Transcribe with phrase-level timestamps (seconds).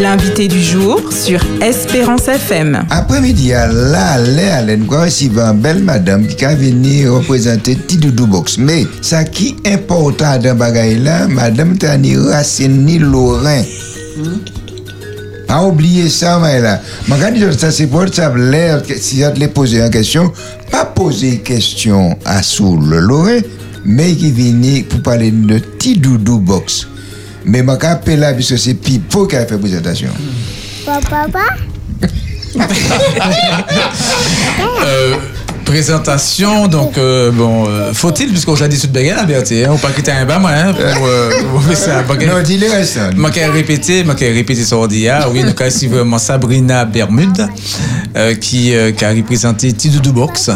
[0.00, 2.86] L'invité du jour sur Espérance FM.
[2.90, 3.66] Après-midi, là,
[4.76, 8.58] nous recevons une belle madame qui a venu représenter Tidoudou Box.
[8.58, 13.62] Mais ça qui est important dans bagaille là, madame Tani Racine Lorrain.
[15.46, 16.60] Pas oublier ça, mais.
[17.08, 20.32] Mais quand ça, c'est pour ça, l'air, si je te poser une question,
[20.70, 23.40] pas poser question à Soul Lorrain,
[23.84, 26.86] mais qui vient pour parler de Tidoudou Box.
[27.46, 30.10] Mais je m'appelle là, puisque c'est Pipo qui a fait la présentation.
[30.84, 31.26] Papa,
[34.84, 35.16] Euh,
[35.66, 39.76] présentation, donc, euh, bon, euh, faut-il, puisqu'on s'est dit toute bagarre, la vérité, hein, on
[39.78, 42.02] pas quitter un bas, moi, hein, pour, euh, pour faire ça.
[42.26, 42.98] Non, dis le reste.
[43.16, 46.84] Moi, qui ai répété, moi, qui ai répété son ordia, oui, donc, c'est vraiment Sabrina
[46.84, 47.46] Bermude,
[48.16, 50.50] euh, qui, euh, qui a représenté Tidoudou Box.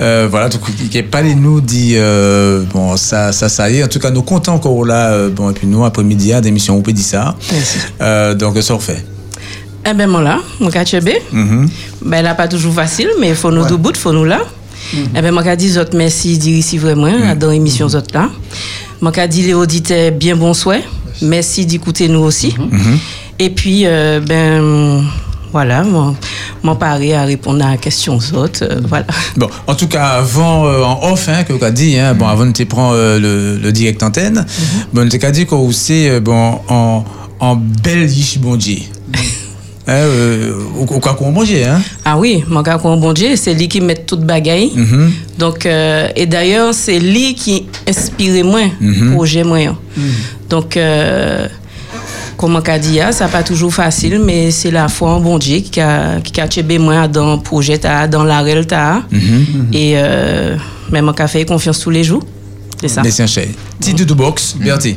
[0.00, 3.76] Euh, voilà, donc, qui- est pas les nous dit, euh, bon, ça, ça, ça y
[3.78, 3.84] est.
[3.84, 6.76] En tout cas, nous comptons encore là, euh, bon, et puis nous, après-midi, à d'émission,
[6.76, 7.36] on peut dire ça.
[8.00, 9.04] Euh, donc, ça, on fait.
[9.86, 11.10] Eh ben, moi là, mon KHB,
[12.04, 14.40] ben là, pas toujours facile, mais il faut nous deux bouts, il faut nous là.
[15.16, 18.28] Eh ben, moi, dit autres merci d'y ici vraiment, dans l'émission autres là.
[19.00, 20.84] Moi, dit les auditeurs bien bon souhait,
[21.22, 22.54] merci d'écouter nous aussi.
[23.38, 25.02] Et puis, euh, ben,
[25.50, 26.14] voilà, mon,
[26.62, 29.06] mon pari à répondre à la question autres, euh, voilà.
[29.36, 32.26] Bon, en tout cas, avant, euh, en off, hein, que tu as dit, hein, bon,
[32.26, 34.44] avant de te prendre euh, le, le direct antenne,
[34.92, 37.04] bon, tu as dit qu'on aussi, euh, bon, en,
[37.40, 38.78] en Belgique, bon Dieu.
[39.86, 41.80] Hein, euh, ou, hein?
[42.06, 44.72] Ah oui, mon gars, qu'on bon Dieu, c'est lui qui met toute bagaille.
[44.74, 45.12] Mhm.
[45.38, 48.62] Donc, euh, et d'ailleurs, c'est lui qui inspire moi,
[49.14, 49.76] projet moi.
[50.48, 51.46] Donc, euh,
[52.38, 55.38] comme on a dit, ah, ça pas toujours facile, mais c'est la foi en bon
[55.38, 58.66] Dieu qui a, qui a tchébé moi dans le projet, ta, dans la réelle.
[58.66, 59.02] ta.
[59.72, 60.56] Et euh,
[60.90, 62.22] même on a fait confiance tous les jours.
[62.80, 63.02] C'est ça.
[63.08, 63.44] C'est un chien.
[63.78, 64.96] Petit doudou box, Bertie.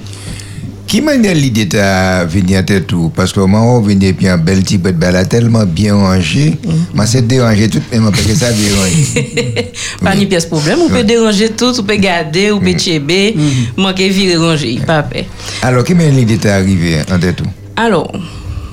[0.88, 4.30] Qui m'a donné l'idée de venir à tête tout Parce que moi, on venait puis
[4.30, 6.58] un bel type de balle tellement bien rangé.
[6.94, 9.66] Moi, c'est dérangé tout, mais moi, parce que ça dérange.
[10.02, 10.80] Pas ni pièce problème.
[10.82, 13.36] On peut déranger tout, on peut garder, on peut tchéber.
[13.76, 15.24] Moi qui virer ranger, pas peur.
[15.62, 17.46] Alors, qui m'a donné l'idée d'arriver en tête tout
[17.76, 18.10] Alors,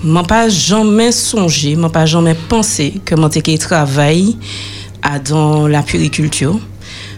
[0.05, 4.37] je pas jamais songé, je pas jamais pensé que mon téké travail
[5.03, 6.61] à dans la puriculture.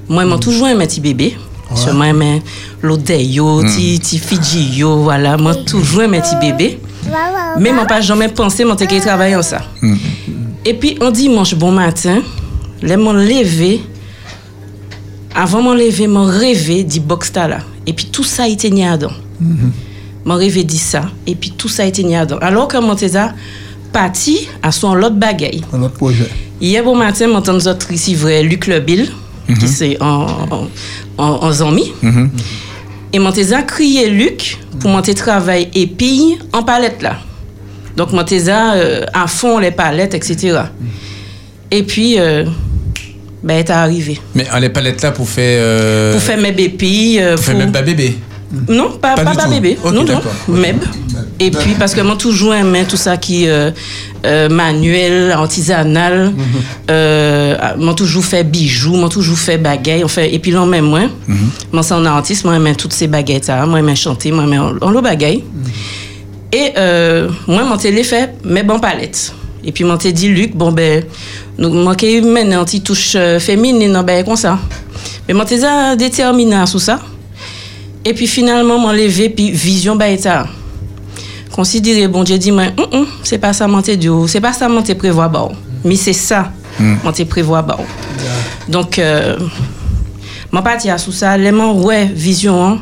[0.09, 1.37] Moi, j'ai toujours aimé petit bébé.
[1.69, 2.41] Parce que Moi, j'aime
[2.83, 5.37] l'odeur, yo, ti, ti Fidji, yo, voilà.
[5.37, 6.79] Moi, toujours aimé petit bébé.
[7.59, 9.63] Mais je pas jamais pensé mon téké travailler en ça.
[10.65, 12.21] Et puis, un dimanche bon matin,
[12.83, 13.81] les m'ont levé.
[15.35, 17.59] Avant mon lever, mon rêvé dit box là.
[17.87, 19.13] Et puis tout ça était nié dedans.
[20.25, 21.11] Mon rêvé dit ça.
[21.27, 22.39] Et puis tout ça était nié dedans.
[22.41, 23.35] Alors que mon téza
[23.93, 26.29] parti à son autre projet.
[26.61, 29.11] Hier bon matin, mon tante autre ici vrai Luc Lebil,
[29.59, 30.69] qui c'est en, en,
[31.19, 31.93] en, en Zami.
[33.13, 37.17] Et mon téza crié Luc pour monter travail épille en palette là.
[37.97, 38.25] Donc mon
[38.75, 40.59] euh, à fond les palettes, etc.
[41.71, 42.45] Et puis, euh,
[43.43, 44.21] ben, elle est arrivé.
[44.35, 45.59] Mais on les palettes là pour faire.
[45.63, 47.17] euh, Pour faire mes bébés.
[47.21, 48.17] euh, pour faire pour- même pas bébé.
[48.69, 49.77] Non, pas, Pas pas, bébé.
[49.85, 50.21] Non, non.
[50.49, 50.77] MEB.
[51.41, 53.71] Et puis, parce que moi, toujours aimé tout ça qui euh,
[54.25, 56.33] euh, manuel, artisanal.
[56.91, 60.05] euh, moi, toujours fait bijoux, moi, toujours fait bagaille.
[60.05, 61.03] On fait, et puis, là, même moi,
[61.73, 63.51] moi, c'est un artiste, moi, j'aime toutes ces baguettes.
[63.67, 65.43] Moi, j'aime chanter, moi, j'aime en l'eau bagaille.
[66.53, 69.35] Et euh, moi, mon télé fait mes bonnes palettes.
[69.65, 71.03] Et puis, mon dit, Luc, bon, ben,
[71.59, 74.59] nous, qui maintenant, une petite touche euh, féminine, ben, comme ça.
[75.27, 75.59] Mais mon t'es
[75.97, 77.01] déterminé tout ça.
[78.09, 80.47] Et puis finalement, m'en levé, puis vision bah ça.
[81.51, 84.53] Considérer, bon Dieu dit, moi, Hum, hum, c'est pas ça, mon t'es dit, c'est pas
[84.53, 85.49] ça, mon t'es prévoit, bah,
[85.85, 87.77] mais c'est ça, mon t'es prévoit, bah.
[88.69, 89.37] Donc, euh,
[90.53, 92.79] mon parti à tout ça, les mon ouais, vision, hein,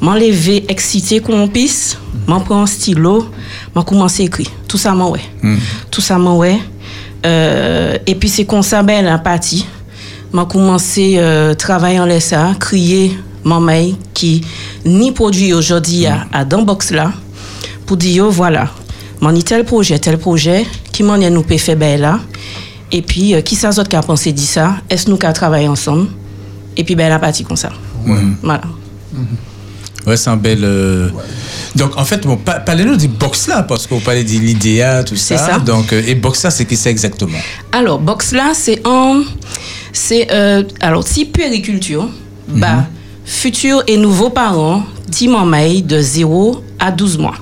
[0.00, 1.98] m'en levé, excité qu'on puisse,
[2.28, 3.26] m'en prend un stylo,
[3.74, 4.50] m'en commence à écrire.
[4.68, 5.20] Tout ça, m'en ouais.
[5.90, 6.60] Tout ça, m'en ouais.
[7.26, 9.66] Euh, et puis c'est comme ça, ben, la partie.
[10.32, 14.42] M'a commencé euh, travailler en laissant, crier mon mail qui
[14.84, 17.12] ni produit aujourd'hui à, à dans box là
[17.86, 18.68] pour dire oh, voilà,
[19.20, 22.20] mon tel projet, tel projet, qui m'en est nous peut faire ben là.
[22.92, 25.32] Et puis euh, qui ça autres qui a pensé dit ça, est-ce nous qui a
[25.32, 26.06] travaillé ensemble?
[26.76, 27.70] Et puis ben la partie comme ça.
[28.42, 28.62] Voilà.
[30.06, 30.60] Ouais, c'est un bel.
[30.62, 31.10] euh,
[31.76, 35.14] Donc, en fait, bon, pa- parlez-nous du box là, parce qu'on parlait de l'idéa, tout
[35.16, 35.36] ça.
[35.36, 35.58] C'est ça.
[35.58, 37.36] Donc, euh, et box là, c'est qui c'est exactement?
[37.72, 39.22] Alors, box là, c'est en.
[39.92, 40.28] C'est.
[40.32, 42.08] euh, alors, si puériculture,
[42.48, 42.86] bah,
[43.24, 44.82] futurs et nouveaux parents,
[45.44, 47.34] Maï, de 0 à 12 mois.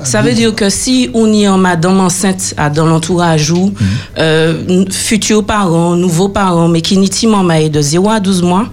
[0.00, 3.72] À Ça veut dire que si on y a madame enceinte à dans l'entourage ou
[4.18, 7.10] euh, n- futurs parents, nouveaux parents, mais qui n'y
[7.42, 8.68] Maï de 0 à 12 mois,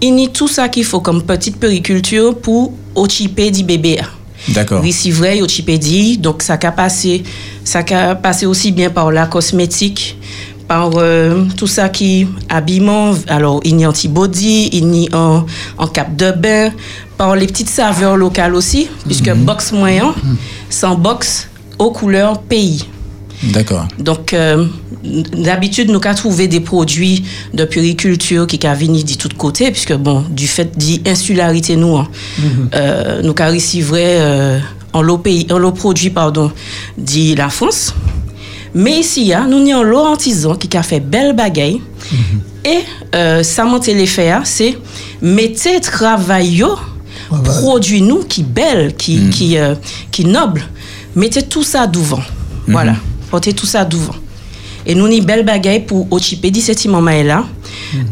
[0.00, 4.00] il y a tout ça qu'il faut comme petite périculture pour occuper du bébé.
[4.48, 4.80] D'accord.
[4.82, 5.40] Oui, c'est vrai.
[6.18, 7.22] Donc, ça a passé,
[7.64, 10.16] ça a passé aussi bien par la cosmétique,
[10.72, 13.12] par euh, tout ça qui habillement.
[13.28, 15.44] Alors, il y a anti-body, il y a en,
[15.76, 16.70] en cap de bain,
[17.18, 20.14] par les petites saveurs locales aussi, puisque box moyen,
[20.70, 21.48] sans box
[21.78, 22.86] aux couleurs pays.
[23.42, 23.86] D'accord.
[23.98, 24.64] Donc, euh,
[25.48, 27.22] d'habitude, nous avons trouvé des produits
[27.52, 30.70] de puriculture qui ont venir de tous côtés, puisque, bon, du fait
[31.04, 32.08] d'insularité, nous, hein,
[32.74, 34.58] euh, nous avons reçu vrai euh,
[34.94, 36.50] en l'eau pays, en l'eau produit, pardon,
[36.96, 37.94] dit la France.
[38.74, 41.80] Mais ici, hein, nous avons l'eau antisan qui a fait belle bagaille.
[42.64, 42.78] Et
[43.14, 44.78] euh, ça monte les faire, c'est
[45.20, 46.76] mettez travail yo,
[47.44, 49.74] produit nous qui belle, qui, qui, euh,
[50.10, 50.62] qui noble.
[51.16, 52.22] Mettez tout ça devant.
[52.68, 52.94] Voilà.
[53.30, 54.14] Portez tout ça devant.
[54.86, 57.44] Et nous, avons belle bagaille pour cette moment là.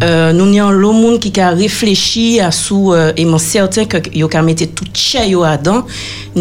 [0.03, 4.29] Euh, nous avons le monde qui a réfléchi à sous, euh, et certain que yo
[4.29, 5.85] ka mette tout chez yo dedans.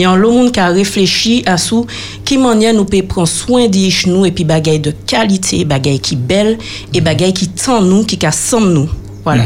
[0.06, 1.86] Avons le monde qui a réfléchi à sous,
[2.26, 6.58] qui nous peut prendre soin de nous et puis bagaille de qualité, bagaille qui belle
[6.94, 8.90] et bagaille qui tend nous, qui ka sent nous.
[9.24, 9.44] Voilà.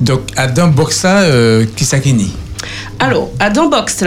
[0.00, 2.30] Donc, à dans Boxa, euh, qui qui nie
[2.98, 4.02] Alors, dans box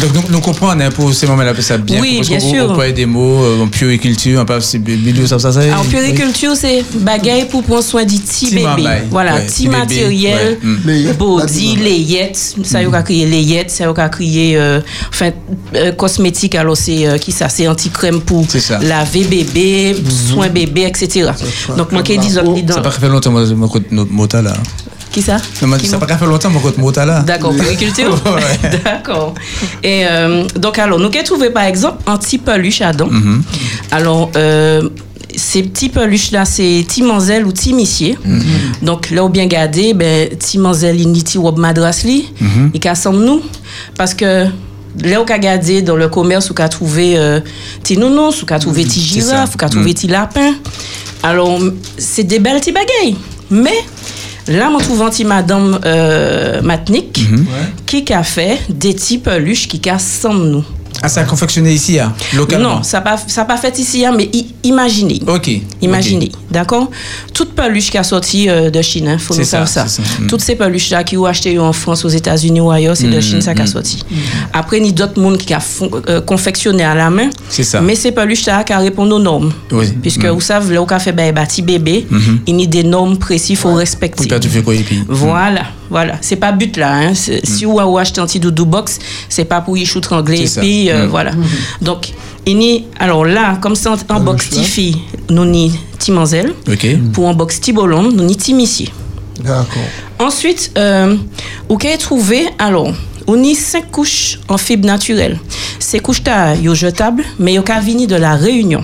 [0.00, 2.00] là, Donc, nous, nous comprenons hein, pour ces moments-là, ça bien.
[2.00, 2.68] Oui, bien sûr.
[2.70, 5.60] On peut des mots euh, en puriculture, on peut c'est milieu, ça, ça, ça.
[5.78, 8.88] En puriculture, c'est bagaille pour prendre soin du petit bébé.
[9.10, 10.58] Voilà, petit matériel.
[10.84, 15.30] Layette, body, layette, ça y a crié layette, ça y a crié euh, enfin
[15.74, 18.78] euh, cosmétique alors c'est euh, qui ça c'est anti-crème pour C'est ça.
[18.78, 19.96] laver bébé,
[20.28, 21.30] soin bébé etc.
[21.76, 22.60] Donc moi qui dis la peau.
[22.60, 24.54] dans Ça n'a pas fait longtemps, moi, mon côté notre mota là.
[25.12, 25.38] Qui ça?
[25.62, 27.20] Non, mais Qui Ça n'a pas fait longtemps, mon côté mota là.
[27.20, 28.14] D'accord, puriculture.
[28.24, 28.78] Ouais.
[28.84, 29.34] D'accord.
[29.82, 33.08] Et euh, donc, alors, nous avons trouvé par exemple un petit peluche à dents?
[33.10, 33.42] Mhm.
[33.90, 34.88] Alors, euh,
[35.36, 38.18] ces petits peluches-là, c'est Timanzel ou Timissier.
[38.24, 38.42] Mhm.
[38.82, 42.70] Donc, là, où bien gardé, ben, Timanzel, il niti robe madras li, Mhm.
[42.74, 43.42] il casse nous.
[43.96, 44.46] Parce que
[45.02, 47.40] là, où qu'a gardé dans le commerce, où qu'a trouvé euh,
[47.82, 50.54] ti nounours, où qu'a trouvé ti girafe, où qu'a trouvé ti lapin.
[51.22, 51.58] Alors,
[51.98, 53.16] c'est des belles petits bagailles.
[53.50, 53.84] Mais,
[54.48, 57.46] là, on trouve un petit madame euh, Matnik Mhm.
[57.86, 60.04] qui a fait des petits peluches qui cassent
[60.52, 60.64] nous.
[61.02, 64.04] Ah, ça a confectionné ici, hein, localement Non, ça n'a pas, ça pas fait ici,
[64.04, 64.30] hein, mais
[64.62, 65.20] imaginez.
[65.26, 65.50] Ok.
[65.80, 66.90] Imaginez, d'accord?
[67.32, 69.84] Toute peluche qui a sorti euh, de Chine, il faut C'est nous savoir ça.
[69.84, 70.26] Mm.
[70.26, 73.40] Toutes ces peluches-là qui ont acheté en France, aux États-Unis ou ailleurs, c'est de Chine
[73.40, 74.04] ça qui a sorti.
[74.52, 75.60] Après, il y a d'autres monde qui a
[76.08, 77.30] euh, confectionné à la main.
[77.48, 77.80] C'est ça.
[77.80, 79.52] Mais ces peluches-là qui répondent aux normes.
[79.72, 79.86] Oui.
[80.02, 80.30] Puisque Mm.
[80.30, 82.06] vous savez, là où on fait ben, bâti bébé,
[82.46, 84.28] il y a des normes précises, il faut respecter.
[84.28, 85.02] Pour faire puis.
[85.08, 86.14] Voilà, voilà.
[86.20, 86.94] C'est pas but là.
[86.94, 87.14] Hein.
[87.14, 88.98] C'est- Si vous avez acheté un petit doudou box,
[89.28, 90.44] c'est pas pour y shooter anglais.
[90.44, 91.08] Et puis, euh, Mm.
[91.10, 91.32] voilà.
[91.82, 92.12] Donc,
[92.46, 94.56] il y a- alors là, comme ça, en box là.
[94.58, 94.96] Tifi,
[95.28, 96.54] nous ni Timanzel.
[96.70, 96.86] Ok.
[97.12, 98.88] Pour un box Tibolon, nous ni Timissier.
[99.42, 99.82] D'accord.
[100.18, 101.16] Ensuite, euh,
[101.68, 102.92] vous avez trouvé, alors,
[103.26, 105.38] on y cinq couches en fibre naturelle.
[105.78, 108.82] Ces couches-là, sont jetables, mais ont venir de la Réunion.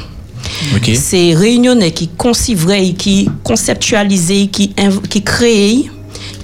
[0.74, 0.90] Ok.
[0.94, 4.72] C'est réunionnais qui concivraient, qui conceptualisent, qui,
[5.10, 5.22] qui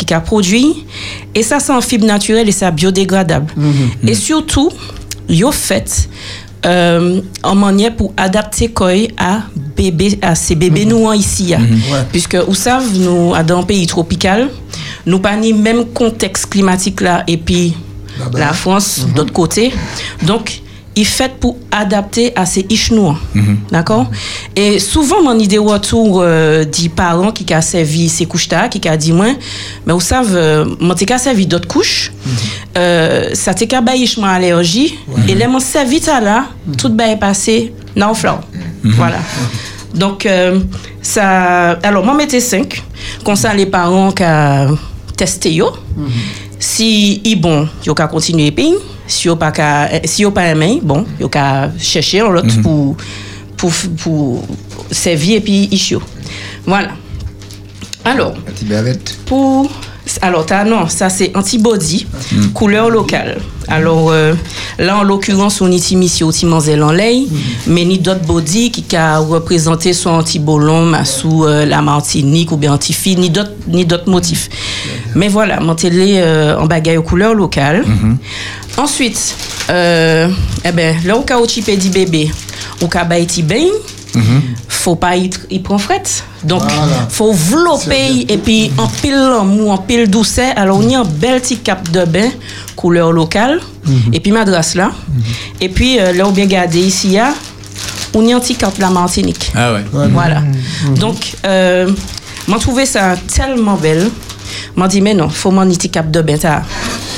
[0.05, 0.85] qui a produit.
[1.35, 3.53] Et ça, c'est en fibre naturelle et c'est biodégradable.
[4.07, 4.71] Et surtout,
[5.29, 6.09] yo fait
[6.65, 9.41] euh, en manière pour adapter quoi à
[9.77, 11.55] bébé à ces bébés nous en ici.
[11.57, 11.99] Ouais.
[12.13, 14.49] puisque vous savez nous dans un pays tropical
[15.05, 17.75] nous pas ni même contexte climatique là et puis
[18.19, 18.39] Là-bas.
[18.39, 19.73] la France d'autre côté
[20.23, 20.62] donc
[20.95, 23.17] il fait pour adapter à ces ichnois.
[23.71, 24.11] D'accord?
[24.55, 28.87] Et souvent mon idée retour euh, dit parents qui a servi ces couches là qui
[28.89, 29.29] a dit moi
[29.87, 32.13] mais vous savez euh, mon t'ai servi d'autres couches
[32.77, 36.47] euh, ça t'est qu'à baïchement allergie et là mon servi ça là
[36.77, 38.41] tout est passé dans le fleur
[38.85, 39.19] voilà.
[39.95, 40.61] Donc euh,
[41.01, 42.83] ça alors moi mettez 5
[43.25, 44.25] comme ça les parents qui
[45.17, 45.73] testé yo.
[46.59, 48.75] Si ils bon yo ka continuer pays
[49.13, 52.97] si yo pas ka si yo pas aimé bon yo ka chercher un autre pour
[53.57, 54.43] pour pour
[54.91, 56.03] servir et puis ichio
[56.67, 56.91] voilà.
[58.05, 58.35] Alors
[59.27, 59.71] pour
[60.21, 62.07] alors t'as non ça c'est antibody
[62.55, 63.39] couleur locale.
[63.69, 64.35] Alors euh,
[64.79, 67.23] là en l'occurrence on est ici au Timanzel en lait
[67.69, 72.73] mais ni d'autres body qui a représenté soit antibolon sous euh, la Martinique ou bien
[72.73, 74.49] antifi ni d'autres ni d'autres motifs.
[75.15, 77.85] Mais voilà monter euh, en bagaille aux couleurs locales
[78.77, 79.37] ensuite
[79.71, 80.29] euh,
[80.65, 82.31] eh ben là où tu di bébé
[82.81, 83.67] au cas baïti bain
[84.69, 86.03] faut pas y, y prendre fret
[86.45, 87.07] donc Voilà.
[87.09, 90.53] faut vlopper et puis en pile l'amour, en pile douceur.
[90.57, 92.29] Alors, on y a un bel petit cap de bain,
[92.75, 93.61] couleur locale,
[94.13, 94.91] et puis madras là.
[95.61, 97.33] Et puis, euh, là, on bien gardé ici, il y a,
[98.13, 99.53] on y a un petit cap de la Martinique.
[99.55, 99.85] Ah ouais.
[100.13, 100.43] Voilà.
[100.97, 101.89] Donc, euh,
[102.49, 104.11] m'a trouvé ça tellement belle.
[104.77, 106.37] M'a dit, mais non, faut mon petit cap de bain.
[106.37, 106.63] ça.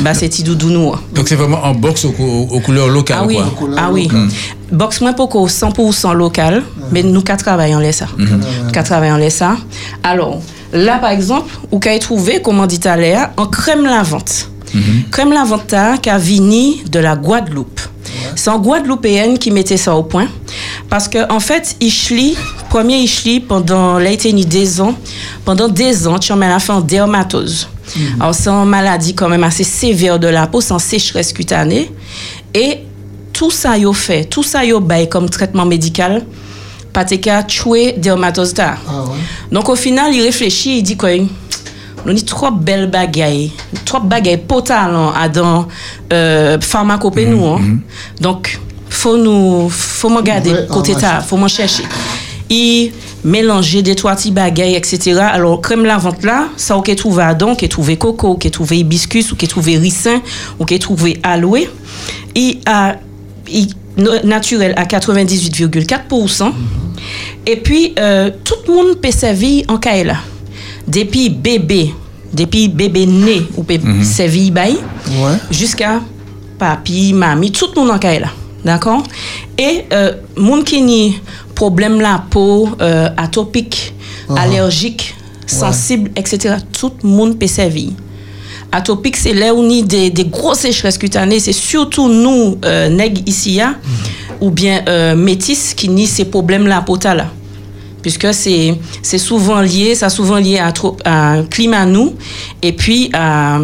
[0.01, 1.03] Bah c'est petit doudou noir.
[1.15, 3.69] Donc c'est vraiment en box aux, cou- aux couleurs locales, Ah oui, quoi.
[3.77, 4.09] ah oui.
[4.73, 8.07] Box moins pour 100% local, mais nous qu'à travailler en laisse ça.
[8.73, 9.57] Qu'à travailler en ça.
[10.03, 10.41] Alors,
[10.73, 14.51] là par exemple, où qu'à trouvé comment dit à l'air en crème lavante.
[15.13, 17.81] Crème lavante là, qui a vini de la Guadeloupe.
[18.35, 20.27] C'est en Guadeloupéenne qui mettait ça au point
[20.91, 22.37] parce que en fait, Ishli,
[22.69, 24.95] premier Ishli pendant l'été des ans,
[25.45, 27.69] pendant des ans, tu en mets la fin en dermatose.
[28.21, 31.91] Alors c'est une maladie quand même assez sévère de la peau, en sécheresse cutanée
[32.53, 32.79] et
[33.33, 36.25] tout ça yo fait, tout ça yo bail comme traitement médical,
[36.93, 38.55] pas te ka tuer dermatose.
[38.59, 39.19] Ah ouais.
[39.51, 41.11] Donc au final, il réfléchit, il dit quoi
[42.07, 43.51] on a trop belles bagailles,
[43.85, 45.67] trop bagailles potales à dans
[46.13, 47.47] euh, pharmacopée nous.
[47.47, 47.61] hein.
[48.21, 51.85] Donc faut nous faut me garder côté ta, faut me chercher.
[52.51, 52.93] Il
[53.25, 55.19] mélanger des trois petits bagailles etc.
[55.33, 59.37] Alors crème lavante là, ça ok trouvé adon, qui trouvé coco, ok trouvé hibiscus ou
[59.37, 60.21] qui trouvé ricin
[60.59, 61.67] ou qui trouvé aloe.
[62.35, 62.97] Il a
[63.51, 66.53] il- no- naturel à 98,4%.
[67.47, 70.17] Et puis, euh, tout le monde peut servir en Kaela.
[70.89, 71.95] Depuis bébé,
[72.33, 74.77] depuis bébé né, ou peut servir bail,
[75.09, 75.37] Ouais.
[75.51, 76.01] jusqu'à
[76.59, 78.29] papi, mamie, tout le monde en Kaela.
[78.65, 79.03] D'accord?
[79.59, 80.81] Et, euh, monde qui
[81.55, 83.95] problème la peau, euh, atopique,
[84.37, 85.15] allergique,
[85.47, 87.91] sensible, etc., tout le monde peut servir.
[88.73, 91.39] Atopique, c'est là où on a des, des grosses sécheresses cutanées.
[91.39, 93.77] C'est surtout nous, euh, nègres ici, hein,
[94.41, 97.27] ou bien euh, métis, qui ni ces problèmes-là, pota là.
[98.03, 102.15] Puisque c'est c'est souvent lié, ça souvent lié à, trop, à un climat nous,
[102.61, 103.59] et puis à,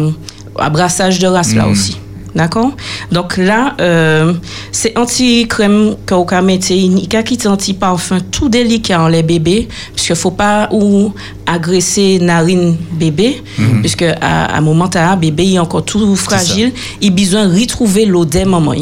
[0.57, 1.97] à brassage de race là aussi.
[2.33, 2.71] D'accord?
[3.11, 4.33] Donc là, euh,
[4.71, 10.69] c'est anti-crème il y a qui anti-parfum tout délicat en les bébés, puisqu'il faut pas
[10.71, 11.13] ou
[11.45, 13.43] agresser narine bébé,
[13.81, 16.71] puisque à, un moment, un bébé, il est encore tout fragile,
[17.01, 18.75] il a besoin de retrouver l'odeur maman.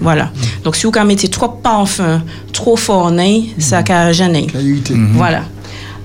[0.00, 0.30] Voilà.
[0.64, 3.12] Donc si vous mettez trop parfum, trop fort,
[3.58, 4.46] ça va gêner.
[4.46, 4.94] Qualité.
[5.12, 5.42] Voilà.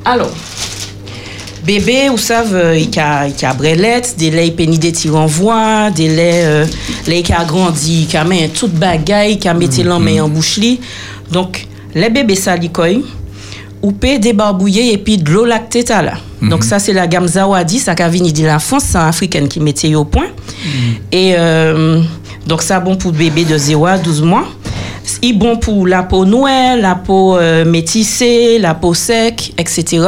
[0.04, 0.32] Alors,
[1.66, 6.46] bébé, vous savez, il y a, a brelette, des laits pénis des renvoie, des laits,
[6.46, 6.66] euh,
[7.08, 10.80] lait qui a grandi, qui a toute bagaille, qui a main en bouche li.
[11.32, 13.04] Donc, les bébés salikoy,
[13.82, 16.14] ou peut débarbouiller et puis de l'eau lactée t'as là.
[16.42, 19.48] Donc ça c'est la gamme Zawadi, ça qui vient de la France, c'est un africaine
[19.48, 20.28] qui mettait au point.
[21.12, 22.02] Et euh,
[22.48, 24.48] donc ça bon pour le bébé de 0 à 12 mois.
[25.22, 30.02] Il bon pour la peau noire, la peau euh, métissée, la peau sec, etc.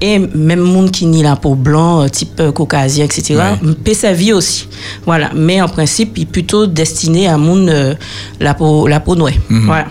[0.00, 3.36] Et même monde qui nie la peau blanc, euh, type euh, caucasien, etc.
[3.36, 3.74] Ouais.
[3.84, 4.68] peut servir aussi.
[5.06, 5.30] Voilà.
[5.34, 7.94] Mais en principe, il est plutôt destiné à monde euh,
[8.40, 9.32] la peau la peau noire.
[9.48, 9.86] Voilà.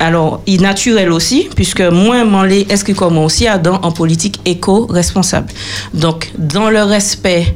[0.00, 3.90] Alors, il est naturel aussi, puisque moins manlé est-ce que comme aussi à dans en
[3.90, 5.48] politique éco-responsable.
[5.92, 7.54] Donc, dans le respect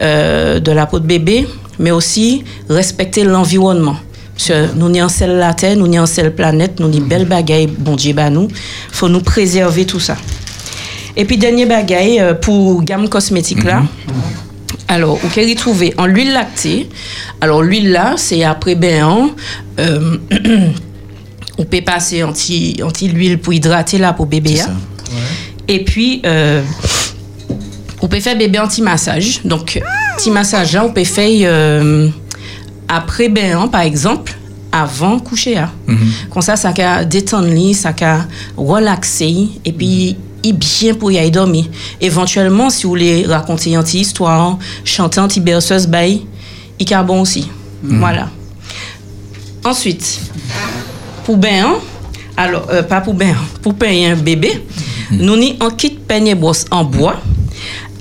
[0.00, 1.46] de la peau de bébé,
[1.78, 3.96] mais aussi respecter l'environnement.
[4.36, 7.00] Parce que nous n'y en seule la terre, nous n'y en seule planète, nous n'y
[7.00, 8.48] belle bagaille, bon Dieu, bah nous,
[8.92, 10.16] faut nous préserver tout ça.
[11.16, 13.82] Et puis, dernier bagaille euh, pour gamme cosmétique là.
[14.88, 16.88] Alors, vous pouvez trouver en l'huile lactée.
[17.40, 19.30] Alors, l'huile là, c'est après ben,
[19.80, 20.18] euh,
[21.58, 24.60] on peut passer anti, anti l'huile pour hydrater la peau bébé.
[24.60, 24.74] Hein.
[25.68, 26.62] Et puis, euh,
[28.00, 29.40] on peut faire bébé anti-massage.
[29.44, 29.80] Donc,
[30.14, 32.08] anti-massage là, on peut faire euh,
[32.88, 34.36] après bain, par exemple,
[34.72, 35.56] avant coucher.
[35.58, 35.70] hein.
[36.30, 38.26] Comme ça, ça va détendre, lui, ça va
[38.56, 39.48] relaxer.
[39.64, 41.64] Et puis, il bien pour y aller dormir.
[42.00, 46.22] Éventuellement, si vous voulez raconter une petite histoire, chanter un petit berceuse, bail,
[46.78, 47.48] il est bon aussi.
[47.82, 48.28] Voilà.
[49.64, 50.20] Ensuite,
[51.24, 51.74] pour bain,
[52.36, 54.62] alors, euh, pas pour bain, pour payer un bébé,
[55.10, 57.16] nous avons un kit peigne brosse en bois.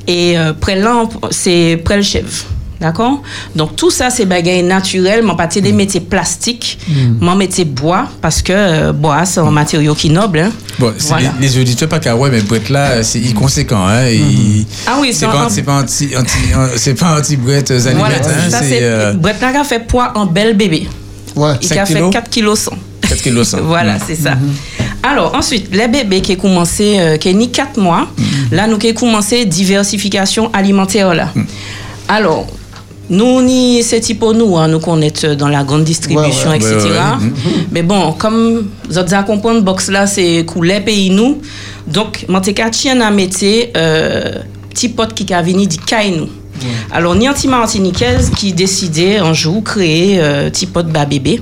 [0.07, 2.45] Et euh, près là, c'est près le chèvre.
[2.81, 3.21] D'accord?
[3.55, 5.23] Donc, tout ça, c'est bagaille naturel.
[5.25, 6.77] Mais pas des métiers plastiques,
[7.21, 10.39] mais métier bois, parce que euh, bois, c'est un matériau qui est noble.
[10.39, 10.51] hein.
[10.77, 11.31] Bon, Voilà.
[11.39, 13.85] les, les auditeurs pas qu'à ouais, mais Brett là, c'est inconséquent.
[13.87, 16.37] Hein, il- Ah oui, c'est pas, pas anti, anti,
[16.75, 18.79] c'est pas anti Brett euh, Voilà, hein, ça, c'est c'est.
[18.81, 20.87] euh, Brett Lara fait poids en bel bébé.
[21.35, 21.53] Ouais.
[21.61, 22.71] Il 5 a fait kilos 4 kilos 100.
[23.07, 23.57] 4 kilos cent.
[23.63, 24.33] Voilà, c'est ça.
[25.03, 28.07] Alors, ensuite, les bébés qui ont commencé, euh, qui ont ni 4 mois,
[28.51, 31.13] là, nous avons commencé diversification alimentaire.
[31.13, 31.31] Là.
[32.07, 32.47] Alors,
[33.09, 36.75] nous, ni c'est type nous, hein, nous connaissons dans la grande distribution, Ouais, etc.
[36.75, 37.31] ouais, ouais.
[37.71, 41.39] Mais bon, comme vous avez compris, box là, c'est couler pays nous.
[41.87, 44.31] Donc, Manteca tient à mettre euh,
[44.69, 45.77] petit pot qui a venu du
[46.17, 46.29] nous.
[46.91, 51.41] Alors, ni anti martiniquaise qui décidait un jour créer euh, petit pot bas bébé.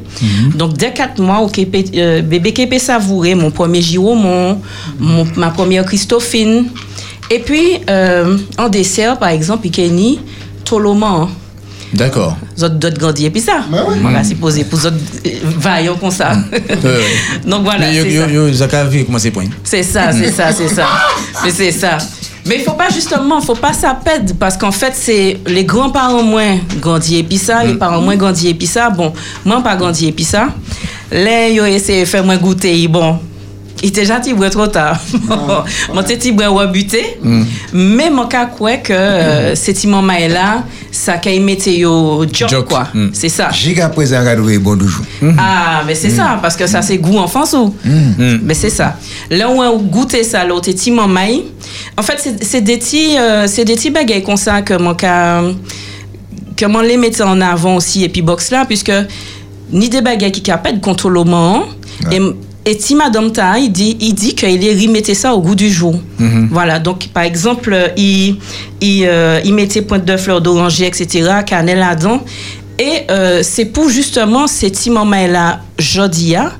[0.56, 4.60] Donc, dès 4 mois, au Képé- euh, bébé qui peut savourer mon premier giraumon,
[5.00, 6.66] mon, ma première Christophine.
[7.30, 10.20] Et puis, euh, en dessert, par exemple, il y a
[10.66, 11.30] Toloman.
[11.94, 12.38] D'accord.
[12.58, 13.64] Zot d'autres grandir puis ça.
[13.70, 13.98] Bah ouais.
[14.04, 14.96] On va s'y poser pour autres
[15.26, 16.34] euh, vaillants comme ça.
[17.46, 18.84] Donc voilà, Mais yo, c'est yo, ça.
[18.84, 19.46] yo, vu comment c'est point?
[19.64, 20.88] C'est ça, c'est ça, c'est ça.
[21.44, 21.98] Mais c'est ça.
[22.46, 26.24] Mais il faut pas justement, faut pas ça pède parce qu'en fait c'est les grands-parents
[26.24, 28.90] moins grandis et puis ça, les parents moins grandis et puis ça.
[28.90, 29.14] Bon,
[29.46, 30.50] moi pas grandi et puis ça.
[31.12, 33.20] Là, yo essayé de faire moins goûter, bon.
[33.82, 35.00] Il était boire trop tard.
[35.94, 37.18] Mon petit boire ou buté.
[37.74, 42.88] Mais mon cas quoi que euh, cet moment là, ça qu'il mettait yo joke quoi.
[42.94, 43.08] Mm.
[43.14, 43.50] C'est ça.
[43.52, 45.04] Jusqu'à présent, regardez, bon toujours.
[45.38, 47.76] Ah, mais c'est ça, parce que ça, c'est goût enfance ou?
[48.44, 48.98] Mais c'est ça.
[49.30, 51.44] Là où on goûte ça, l'autre petit mamaï.
[51.98, 55.42] En fait, c'est- des petits, euh, c'est des petits bagailles comme ça que mon cas,
[56.58, 58.92] comment les mettre en avant aussi, et puis box là, puisque
[59.72, 61.66] ni des bagailles qui capent de contrôle au moment.
[62.66, 65.96] Et, si Madame il dit, il dit qu'il remettait ça au goût du jour.
[66.50, 66.80] Voilà.
[66.80, 68.38] Donc, par exemple, il,
[68.82, 72.22] il, euh, il mettait pointe de fleurs d'oranger, etc., cannelle là-dedans.
[72.80, 76.54] Et euh, c'est pour justement ces petits moments-là, jodia,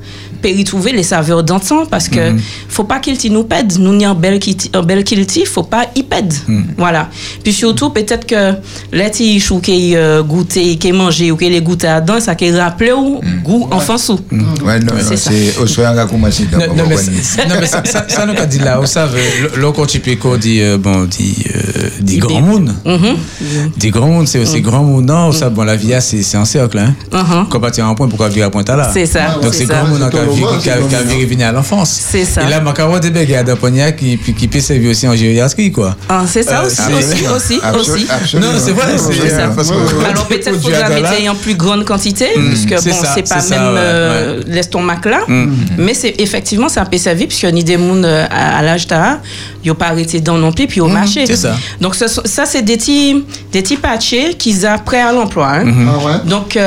[0.44, 2.20] péri trouver les saveurs d'antan parce que
[2.68, 3.74] faut pas qu'il t'y nous pède.
[3.80, 6.34] Nous n'y en belle qu'il en t'y, faut pas y pède.
[6.78, 7.10] Voilà.
[7.44, 8.54] Puis surtout, peut-être que
[8.92, 12.36] les petits chou qui euh, goûté, qui mangé ou qui les goûté à dedans, ça
[12.36, 14.20] qui rappelé ou goût enfance ou.
[14.66, 15.32] Ouais, non, C'est non, ça.
[15.32, 16.44] c'est au soir, on va commencer.
[16.52, 19.22] Non, non, mais, ça- non, mais ça, ça, ça nous a dit là, vous savez,
[19.56, 22.74] le quand tu peux quoi dit, euh, bon, dit, euh, dit grand monde.
[22.86, 23.16] Mhm.
[23.78, 25.06] Dit grand monde, c'est aussi grand monde.
[25.06, 26.94] Non, ça, bon, la vie, c'est c'est un cercle, hein.
[27.12, 27.48] Mhm.
[27.50, 28.90] Quand partir un point, pourquoi vivre à point là?
[28.94, 30.02] C'est ça, Donc c'est grand monde
[30.36, 32.02] qui a qui qui revenir à l'enfance.
[32.12, 32.44] C'est ça.
[32.44, 35.16] Et là, ma carotte des bégayes de Pognac qui, puis qui peut servir aussi en
[35.16, 35.96] gériatrie, quoi.
[36.10, 36.82] Ah, c'est ça Euh, aussi,
[37.36, 38.06] aussi, aussi.
[38.38, 40.06] Non, c'est vrai, c'est- ouais.
[40.10, 41.12] Alors peut-être Au faudra Diagala.
[41.12, 45.02] mettre en plus grande quantité, puisque c'est bon, ça, c'est pas même ça, euh, l'estomac
[45.06, 45.22] là,
[45.78, 49.18] mais c'est effectivement ça peut servir puisque ni des monde euh, à, à l'âge tard,
[49.64, 51.26] ils pas arrêté dans non plus puis au marché.
[51.26, 51.56] c'est ça.
[51.82, 55.48] Donc ça c'est des petits des petits patchés qu'ils a prêts à l'emploi.
[55.56, 55.74] hein.
[55.88, 56.30] Ah ouais?
[56.30, 56.58] Donc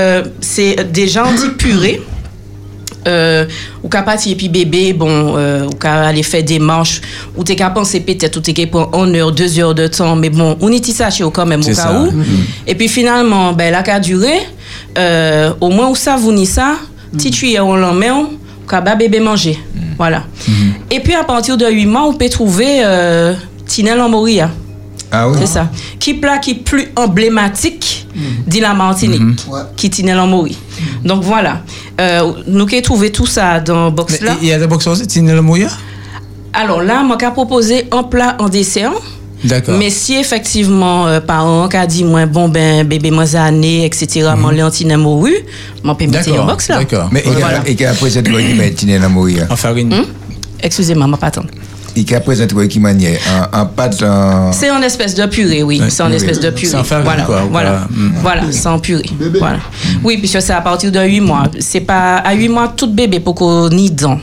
[0.41, 2.03] c'est des gens dits purés.
[3.07, 3.47] Euh,
[3.85, 7.01] ou qu'à partir et puis bébé bon euh, ou qu'à aller faire des marches
[7.37, 10.17] ou t'es qu'à penser peut-être ou t'es qu'à prendre une heure deux heures de temps
[10.17, 12.09] mais bon on y ça chez quand même au cas où
[12.67, 14.41] et puis finalement ben la qu'a duré
[14.99, 16.79] euh, au moins où ça vous ni ça
[17.13, 19.57] petit tuyau on l'emmène ou qu'à bébé manger
[19.97, 20.25] voilà.
[20.91, 23.35] Et puis à partir de 8 mois on peut trouver euh,
[23.67, 24.51] Tinel en Moria
[25.19, 25.37] Ah oui?
[25.41, 25.69] c'est ça.
[25.99, 28.07] Qui plat qui plus emblématique
[28.47, 29.61] de la Martinique, Ouais.
[29.77, 30.57] qui tinait en Mori.
[31.05, 31.63] Donc voilà.
[32.01, 34.37] Euh, nous avons trouvé tout ça dans box là.
[34.43, 35.69] Il y a des boxeurs aussi, Tine le Mouya?
[36.53, 38.93] Alors là, moi j'ai proposé un plat en dessert.
[39.45, 39.77] D'accord.
[39.79, 44.31] Mais si effectivement, euh, parent qui a dit, moi, bon, ben, bébé, moi, année, etc.,
[44.97, 45.35] mouru,
[45.85, 46.79] moi, peux mettre en box là.
[46.79, 47.11] D'accord.
[47.13, 47.61] Mais Voilà.
[47.67, 49.47] et qu'après cette il m'a été dans Moria.
[49.51, 49.95] En farine.
[50.63, 51.31] Excusez-moi, moi, pas
[52.05, 53.19] qu'après cette fois, qui manière
[53.53, 54.53] en, en pâte, en.
[54.53, 55.81] C'est en espèce de purée, oui.
[55.89, 56.17] C'est en purée.
[56.17, 56.73] espèce de purée.
[56.73, 58.13] Sans farine, voilà, quoi, voilà, pas, mm.
[58.23, 59.11] voilà, sans purée.
[59.39, 59.59] Voilà.
[60.03, 61.45] Oui, puisque c'est à partir de 8 mois.
[61.59, 64.21] C'est pas à 8 mois tout bébé pour qu'on ni dents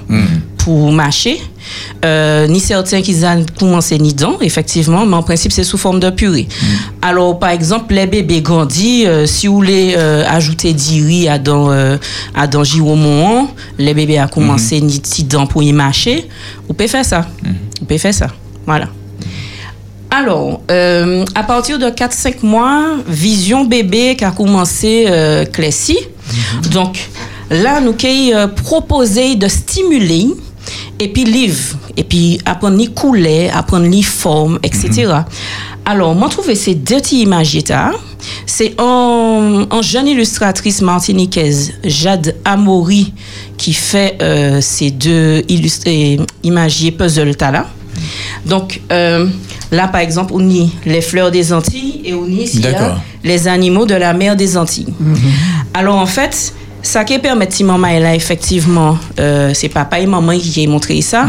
[0.63, 1.41] pour mâcher.
[2.05, 5.99] Euh, ni certains qui ont commencé ni dents, effectivement, mais en principe c'est sous forme
[5.99, 6.47] de purée.
[7.01, 11.39] Alors par exemple, les bébés grandis, euh, si vous voulez euh, ajouter du riz à
[11.39, 11.69] dans
[12.35, 13.47] à dans giromon,
[13.77, 16.27] les bébés a commencé ni petits dents pour y mâcher,
[16.67, 17.27] vous pouvez faire ça.
[17.43, 18.27] Vous pouvez faire ça.
[18.65, 18.87] Voilà.
[20.15, 25.97] Alors, à partir de 4-5 mois, Vision Bébé qui a commencé euh, Clécy.
[26.71, 27.09] Donc,
[27.49, 30.27] là, nous avons proposé de stimuler
[30.99, 35.11] et puis livre, et puis apprendre les couleurs, apprendre les formes, etc.
[35.85, 37.57] Alors, moi, trouvé ces deux petites images.
[38.45, 43.13] C'est un, un jeune illustratrice martiniquaise, Jade Amaury,
[43.57, 47.67] qui fait euh, ces deux illustrés, imagiers puzzle là.
[48.45, 49.27] Donc euh,
[49.71, 52.61] là, par exemple, on y les fleurs des Antilles et on y ici,
[53.23, 54.93] les animaux de la mer des Antilles.
[55.73, 60.05] Alors en fait, ça qui permet à maman et là effectivement, euh, c'est papa et
[60.05, 61.25] maman qui ont montré ça,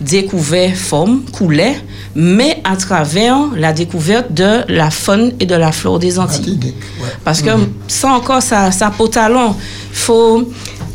[0.00, 1.74] découvert forme, couleur,
[2.16, 6.58] mais à travers la découverte de la faune et de la flore des Antilles.
[7.22, 7.50] Parce que
[7.86, 9.54] ça encore, ça, ça peut talent.
[9.92, 10.50] Faut,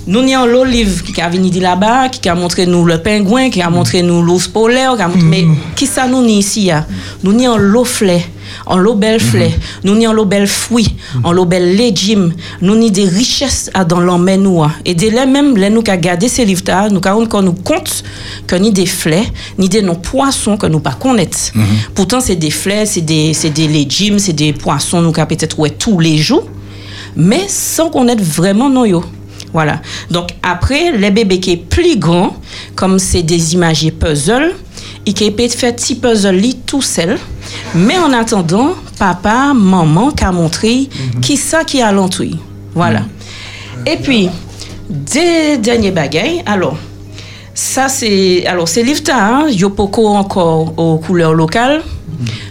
[0.07, 3.61] nous avons l'olive qui a venu de là-bas, qui a montré nous le pingouin, qui
[3.61, 5.45] a montré nous l'ours polaire, qui a montré, mais
[5.75, 6.87] qui ça nous ni ici ya?
[7.23, 8.21] Nous avons l'eau fleur,
[8.65, 9.49] en l'eau belle fleur,
[9.83, 13.99] nous avons l'eau belle fruits, en l'eau belle légumes, nous avons des richesses à dans
[13.99, 14.63] l'emmène nous.
[14.85, 17.53] Et dès là même, là nous avons gardé ces livres là, nous avons qu'on nous
[17.53, 18.03] compte
[18.47, 19.25] que ni des fleurs,
[19.57, 21.51] ni des non poissons que nous pas connaître.
[21.95, 25.59] Pourtant c'est des fleurs, c'est des c'est des légumes, c'est des poissons nous avons peut-être
[25.59, 26.47] ouais tous les jours
[27.15, 29.03] mais sans connaître vraiment non yo.
[29.51, 29.81] Voilà.
[30.11, 32.35] Donc après, les bébés qui est plus grand,
[32.75, 34.53] comme c'est des images puzzle,
[35.05, 37.17] et qui faire petit puzzle tout seul.
[37.75, 40.89] Mais en attendant, papa, maman qui a montré
[41.21, 42.37] qui ça qui a l'entoui.
[42.73, 43.01] Voilà.
[43.85, 44.29] Et puis,
[44.89, 46.77] des derniers bagailles, alors,
[47.53, 51.81] ça c'est, alors c'est livre hein, yo poko encore aux couleurs locales,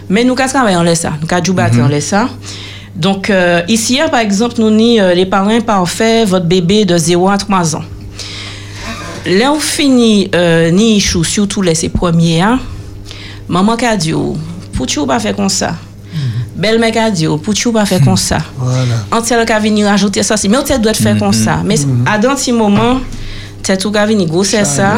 [0.09, 2.29] mais nous qu'à travailler en laisse ça, nous jouer en laisse ça.
[2.95, 6.97] Donc, euh, ici, hein, par exemple, nous ni euh, les parents parfaits, votre bébé de
[6.97, 7.83] 0 à 3 ans.
[9.25, 12.59] Là, on finit euh, ni chou, surtout les premiers, hein,
[13.47, 14.13] maman qu'a dit,
[14.79, 15.75] pour tu pas faire comme ça.
[16.55, 18.37] Belle mec a dit, oh, pour tu pas faire comme ça.
[18.57, 18.95] Voilà.
[19.11, 20.47] Antel ka vini rajouter ça, si.
[20.47, 21.61] mais on doit faire comme ça.
[21.65, 23.01] Mais à dans petit moment,
[23.61, 24.93] t'es tout ka vini gros c'est ça.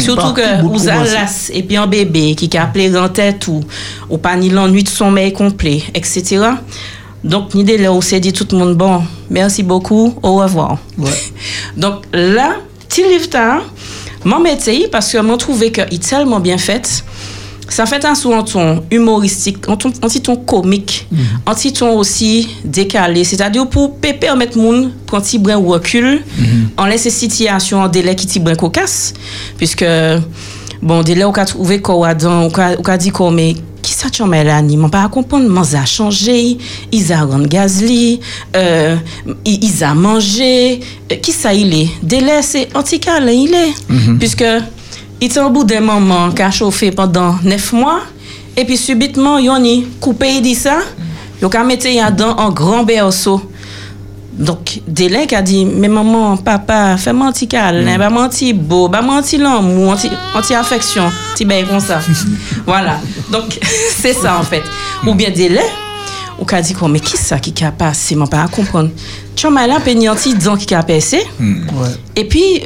[0.00, 3.60] Surtout que vous beaucoup las et puis un bébé qui a appelé dans tête ou
[4.08, 6.40] ou pas ni l'ennui de sommeil complet, etc.
[7.22, 10.78] Donc ni dès là où c'est dit tout le monde bon, merci beaucoup, au revoir.
[10.98, 11.10] Ouais.
[11.76, 12.56] Donc là,
[12.88, 13.60] petit livre là,
[14.24, 17.04] m'en mettais parce que m'en trouvais que il est tellement bien fait.
[17.70, 21.06] Ça fait un sous un ton humoristique, un ton, un petit ton comique,
[21.46, 23.24] un petit ton aussi décalé.
[23.24, 26.22] C'est-à-dire pour pe- permettre moun prendre un petit brin recul,
[26.76, 29.14] en laisse situation en délai qui petit brin cocasse,
[29.56, 29.84] puisque
[30.82, 34.10] bon délai on a trouvé quoi dans, on a, on dit quoi mais qui ça
[34.10, 36.58] tu mets là ni m'en pas comprendre mais ça a changé.
[36.92, 38.20] Ils a rendu gazli
[38.56, 38.96] euh,
[39.44, 40.80] ils a mangé.
[41.10, 41.88] Euh, qui ça il est?
[42.02, 44.18] Délai c'est anti-câlin, il est.
[44.18, 44.44] Puisque
[45.20, 48.00] il était au bout d'un moment qui a chauffé pendant neuf mois
[48.56, 50.78] et puis subitement yon y coupé il dit ça
[51.42, 51.78] il a mis
[52.16, 53.42] dans un grand berceau
[54.40, 58.28] donc, délai qui a dit, mais maman, papa, fais-moi un petit câlin, bah, moi un
[58.30, 62.00] petit beau, bah, petit l'amour, un petit, un petit affection, petit bain comme ça.
[62.66, 62.98] voilà.
[63.30, 63.58] Donc,
[63.98, 64.62] c'est ça, en fait.
[65.06, 65.66] Ou bien délai,
[66.38, 68.88] ou qu'a dit, quoi, mais qui ça qui a passé, mon pas à comprendre.
[69.36, 71.88] Tu as mal à petit dent qui a passé, Ouais.
[72.16, 72.62] et puis,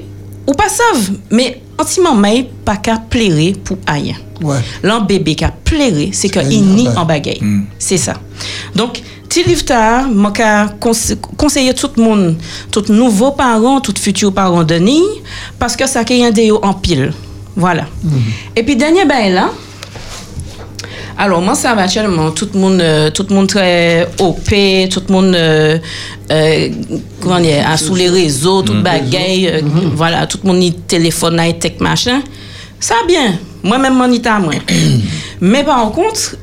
[0.46, 4.16] ou pas savent, mais anti-maman, pas qu'à plairer pour aïe.
[4.42, 4.56] Ouais.
[4.82, 7.40] L'un bébé qui a pleuré, c'est qu'il nie en bagaille.
[7.78, 8.14] C'est ça.
[8.74, 12.36] Donc, petit livre ta, moi qu'a conse- conseiller tout le monde,
[12.70, 14.76] tout nouveaux parents, tout futurs parents de
[15.58, 17.12] parce que ça qui un des en pile.
[17.56, 17.84] Voilà.
[18.56, 19.50] Et puis dernier bail là.
[21.16, 24.48] Alors moi ça va actuellement tout le monde euh, tout le monde très OP,
[24.90, 25.78] tout le monde euh,
[26.30, 26.68] euh,
[27.20, 29.60] comment dire, ah, sous les réseaux, tout bagaille, euh,
[29.94, 32.22] voilà, tout le monde y téléphone, high tech machin.
[32.80, 33.38] Ça bien.
[33.62, 34.54] Moi-même, mon à moi.
[35.40, 36.36] Mais par contre,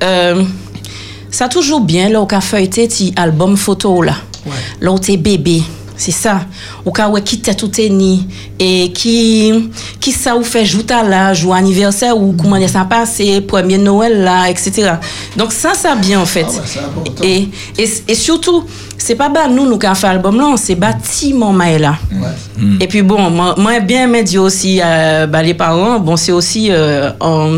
[1.31, 4.15] ça toujours bien, là, au feuilleté, ti album photo, là.
[4.45, 4.53] Ouais.
[4.81, 5.62] Là t'es bébé.
[6.01, 6.41] C'est ça.
[6.83, 8.27] Au cas qui t'a tout ni.
[8.57, 13.21] Et qui, qui ça ou fait joute à l'âge ou anniversaire ou comment ça passe,
[13.47, 14.93] premier Noël là, etc.
[15.37, 16.47] Donc ça, ça bien en fait.
[16.49, 16.89] Ah
[17.21, 18.63] ouais, et, et, et surtout,
[18.97, 21.95] c'est pas bah nous, nous qui avons fait l'album là, c'est bâtiment Maëla.
[22.11, 22.67] Ouais.
[22.79, 26.31] Et puis bon, moi, moi bien me dire aussi, euh, bah, les parents, bon, c'est
[26.31, 27.57] aussi euh, en,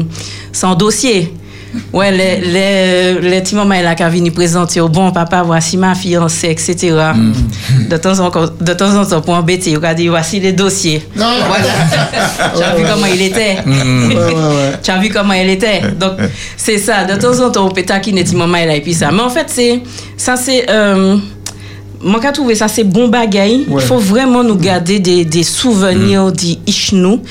[0.51, 1.33] sans dossier.
[1.91, 5.95] Ouais, les, les, les petits mamans là qui viennent présenter au bon papa, voici ma
[5.95, 6.95] fiancée, etc.
[7.89, 11.03] De, temps en, de temps en temps, pour embêter, il a dit voici les dossiers.
[11.15, 11.25] Non.
[11.47, 12.51] Voilà.
[12.55, 13.57] tu as vu comment il était.
[13.65, 14.71] Ouais, ouais, ouais.
[14.83, 15.81] Tu as vu comment elle était.
[15.99, 16.13] Donc,
[16.57, 17.05] c'est ça.
[17.05, 19.11] De temps en temps, on peut taquiner petit maman là et puis ça.
[19.11, 19.81] Mais en fait, c'est
[20.17, 20.69] ça, c'est.
[20.69, 21.17] Euh,
[22.01, 23.63] moi, j'ai trouvé ça, c'est bon bagaille.
[23.67, 23.81] Il Ouais.
[23.81, 27.21] faut vraiment nous garder des, des souvenirs d'Ishnou.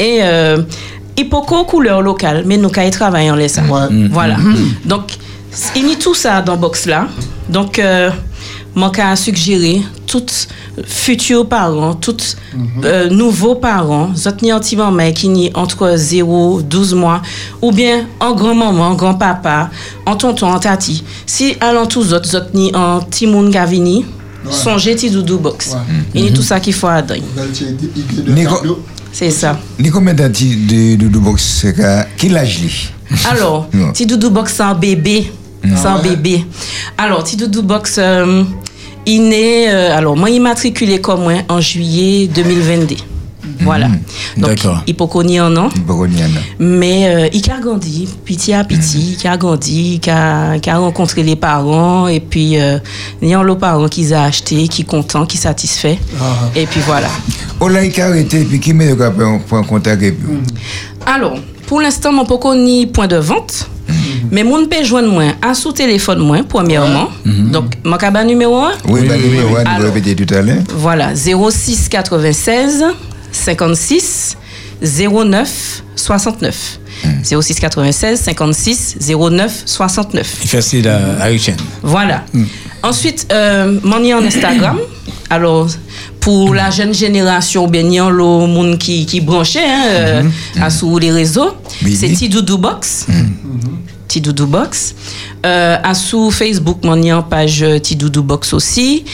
[0.00, 0.58] Et euh,
[1.16, 3.66] il peut qu'aux couleurs locales, mais nous, quand travailler en laissant.
[3.68, 4.08] Ouais.
[4.10, 4.36] Voilà.
[4.84, 5.16] Donc,
[5.74, 7.08] il y a tout ça dans box là.
[7.48, 8.10] Donc, euh,
[8.74, 10.48] moi, j'ai suggéré tous
[10.84, 12.36] futurs parents, tous
[12.84, 17.22] euh, nouveaux parents, autres ni anti maman qui ni entre 0 12 mois,
[17.62, 19.70] ou bien en grand-maman, grand-papa,
[20.04, 21.02] en tonton, en tati.
[21.24, 24.04] Si allant tous autres, autres ni en petit monde qui a vini,
[24.50, 25.70] songez petit doudou box.
[25.70, 25.78] Ouais.
[26.14, 26.88] Il y a tout ça qu'il faut.
[26.88, 28.44] Belle
[29.18, 29.58] C'est ça.
[29.78, 31.64] Ni combien de temps de Doudou Box
[32.18, 32.90] Qui l'âge li
[33.30, 35.32] Alors, petit doudou box sans bébé.
[35.74, 36.44] Sans bébé.
[36.98, 38.44] Alors, petit doudou box, euh,
[39.06, 39.70] il est.
[39.72, 42.96] euh, alors, moi, il matriculé comme moi en juillet 2022.
[43.60, 43.88] Voilà.
[44.36, 44.82] Donc, D'accord.
[44.86, 45.68] il peut connaître un an.
[45.86, 46.40] Boroniana.
[46.58, 50.78] Mais euh, il a grandi, petit à petit, il a grandi, il a, il a
[50.78, 52.78] rencontré les parents, et puis euh,
[53.22, 55.98] il y a les parents qui ont acheté, qui content, qui satisfait.
[56.20, 56.24] Ah.
[56.54, 57.08] Et puis voilà.
[57.60, 60.28] On l'a arrêté, puis qui met le point contact et puis.
[61.06, 63.68] Alors, pour l'instant, mon pas ni point de vente.
[64.30, 67.08] Mais mon peut joindre moi à sous téléphone moi premièrement.
[67.24, 69.86] Donc mon cabane numéro 1 Oui, bah, numéro un, Alors.
[69.88, 70.62] vous répétez tout à l'heure.
[70.76, 72.84] voilà 06 96
[73.36, 74.36] 56
[74.82, 76.80] 09 69.
[77.22, 80.36] 06 96 56 09 69.
[80.42, 81.00] Il facile à.
[81.82, 82.24] Voilà.
[82.82, 83.78] Ensuite, euh,
[84.14, 84.78] en Instagram.
[85.28, 85.68] Alors,
[86.20, 90.22] pour la jeune génération, a le monde qui, qui branchait hein, euh,
[90.60, 91.52] à sous les réseaux,
[91.84, 92.08] Oui, c'est.
[92.12, 93.06] Tidoudou Box.
[94.08, 94.94] Ti Doudou Box.
[95.44, 99.04] Euh, à sous Facebook, mon en page euh, Ti Doudou Box aussi.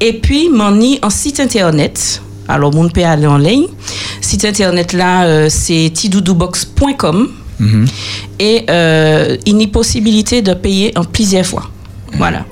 [0.00, 2.20] Et puis, mon en site internet.
[2.48, 3.66] Alors, mon peut aller en ligne.
[4.20, 7.28] Site internet là, euh, c'est tidoudoubox.com.
[8.38, 11.70] Et euh, il y a possibilité de payer en plusieurs fois.
[12.18, 12.44] Voilà.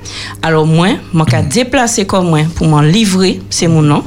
[0.43, 4.03] Alors, moi, mon cas déplacer comme moi pour m'en livrer, c'est mon nom.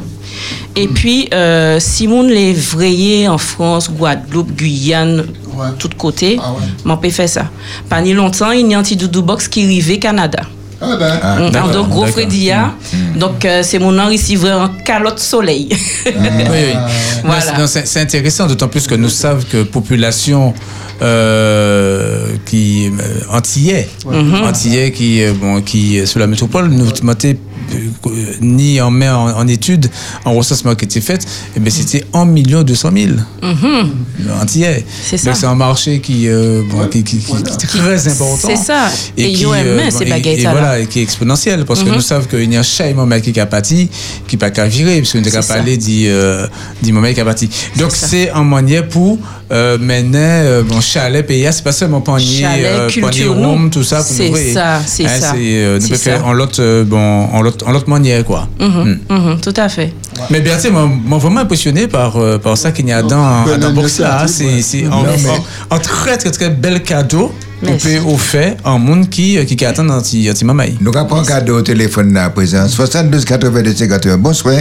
[0.75, 5.67] Et puis, euh, si mon les vrayé en France, Guadeloupe, Guyane, Ouais.
[5.79, 6.59] tout côté, Ah ouais.
[6.83, 7.49] m'en peut faire ça.
[7.87, 10.41] Pas ni longtemps, il y a un petit doudou box qui arrivait Canada.
[10.81, 11.19] Ah ben.
[11.23, 12.05] Ah, Mm, d'accord, donc, gros.
[12.07, 12.73] Frédia.
[13.15, 15.69] Donc, euh, c'est mon nom ici, en calotte soleil.
[16.05, 16.11] Oui,
[16.51, 16.73] oui.
[17.23, 17.57] Voilà.
[17.59, 20.53] Non, c'est- intéressant, d'autant plus que nous savons que population
[21.01, 23.87] euh, qui euh, antillais,
[24.43, 27.35] antillais qui euh, bon qui euh, sur la métropole nous euh,
[28.41, 29.89] ni en met en, en étude
[30.25, 31.25] en recensement qui était fait,
[31.55, 33.23] eh ben, c'était en millions deux cent mille
[34.41, 34.85] antillais.
[35.03, 35.27] C'est ça.
[35.31, 37.43] Donc, C'est un marché qui, euh, bon, qui, qui- qui- Voilà.
[37.55, 38.47] qui est très important.
[38.47, 38.89] C'est ça.
[39.17, 42.51] Et qui, euh, ces et- voilà, et qui est exponentielle parce que nous savons qu'il
[42.51, 43.89] y a un chat moment qui a parti
[44.27, 45.55] qui pas qu'à virer parce C'est pas ça.
[45.55, 46.47] parler du euh,
[46.83, 47.49] moment qui a parti.
[47.77, 49.17] Donc c'est un moyen pour
[49.51, 49.77] euh,
[50.45, 53.69] euh, bon chalet pays c'est pas seulement panier Chalet, euh, panier non.
[53.69, 55.33] tout ça C'est ça, c'est Hein, ça.
[55.37, 58.47] euh, C'est peut faire en l'autre euh, bon en l'autre manière quoi.
[58.59, 59.93] Mhm, mhm, tout à fait.
[60.29, 63.45] Mais bien sûr, moi, moi vraiment impressionné par, euh, par ça qu'il y a dans,
[63.59, 63.87] dans
[64.27, 67.31] C'est un, un- un très très très bel cadeau
[67.65, 70.75] qu'on peut offrir à un monde qui, qui, qui attend dans petit mamaï.
[70.81, 72.67] Nous avons un cadeau au téléphone à présent.
[72.67, 74.17] 72 82 51.
[74.17, 74.55] Bonsoir.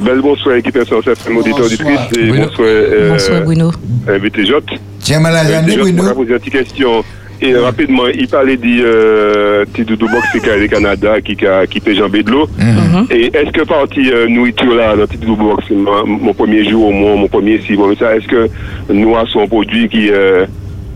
[0.00, 2.38] Bel bonsoir équipe SNCF, auditeur auditrice et Oui.
[2.38, 3.70] bonsoir euh, Bonsoir, Bruno.
[4.08, 4.60] invité Jot.
[5.00, 6.02] Tiens, mal à Invité l'année, Jot, on Bruno.
[6.02, 7.04] va poser une petite question.
[7.44, 11.80] Et rapidement, il parlait du euh, petit doudou box qui est Canada, qui a qui
[11.80, 12.48] paye Jean Bédelot.
[12.56, 13.06] Mhm.
[13.10, 16.86] Et est-ce que partie euh, nourriture là, dans petit doudou box, mon, mon premier jour
[16.88, 18.48] au moins, mon premier six mois, ça, est-ce que
[18.92, 20.46] nous avons un produit qui euh,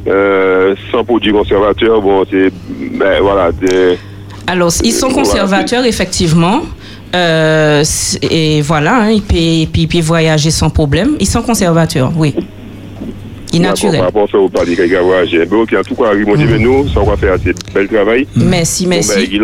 [0.07, 2.53] euh, sans produit conservateur, bon, c'est
[2.93, 3.51] ben voilà,
[4.47, 6.63] Alors, ils sont Voilà, conservateurs, effectivement.
[7.15, 7.85] Euh,
[8.23, 11.17] et voilà, hein, ils peuvent, et puis, ils peuvent voyager sans problème.
[11.21, 12.35] Ils sont conservateurs, oui.
[13.53, 13.99] Ils D'accord, naturels.
[13.99, 15.43] Par rapport à ça, vous parlez quelqu'un voyager.
[15.51, 18.27] Ok, en tout cas, motivez-nous, ça on va faire assez bel travail.
[18.37, 19.39] Merci, Bon, ben, merci.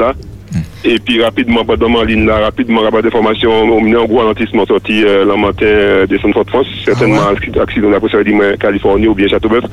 [0.85, 4.66] Et puis rapidement, pendant ma ligne là, rapidement, rabat d'informations, on a un gros ralentissement
[4.66, 8.57] sorti euh, le matin euh, des centres de France, certainement accident accident de la de
[8.57, 9.64] Californie ou bien Châteauneuf.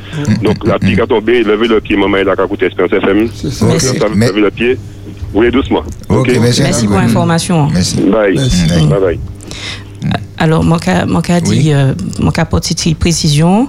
[0.43, 3.27] Donc la pique a tombé, levez le pied, maman, il a qu'à coûter Espérance FM.
[3.27, 3.79] Ça.
[3.79, 4.77] Ça, levez le pied,
[5.33, 5.83] roulez doucement.
[6.09, 6.61] Ok, merci.
[6.61, 7.67] Merci pour l'information.
[7.71, 7.97] Merci.
[8.01, 8.35] Bye.
[8.35, 8.65] Merci.
[8.67, 9.19] Bye bye.
[10.41, 11.59] Alors, mon cas, mon cas Oui.
[11.59, 13.67] dit, euh, mon cas petite précision,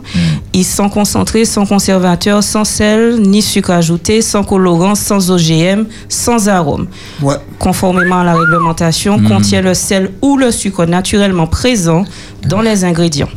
[0.53, 6.49] ils sont concentrés, sans conservateur, sans sel, ni sucre ajouté, sans colorant, sans OGM, sans
[6.49, 6.87] arôme.
[7.21, 7.35] Ouais.
[7.59, 12.05] Conformément à la réglementation, contient le sel ou le sucre naturellement présent
[12.47, 13.31] dans les ingrédients.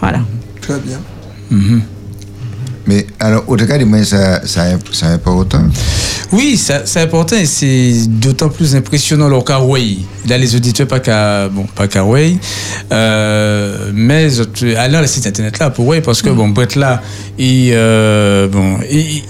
[0.00, 0.20] Voilà.
[0.62, 0.98] Très bien.
[2.88, 5.62] Mais alors, au cas moi, ça, ça, c'est important.
[6.32, 10.06] Oui, ça- c'est important et c'est d'autant plus impressionnant le Kawaii.
[10.26, 11.86] Là, les auditeurs, pas qu'à bon, pas
[12.92, 14.28] euh, mais
[14.76, 17.02] allez sur le site internet là pour oui, parce que bon, Brett là,
[17.38, 19.22] il, euh, bon, il, il,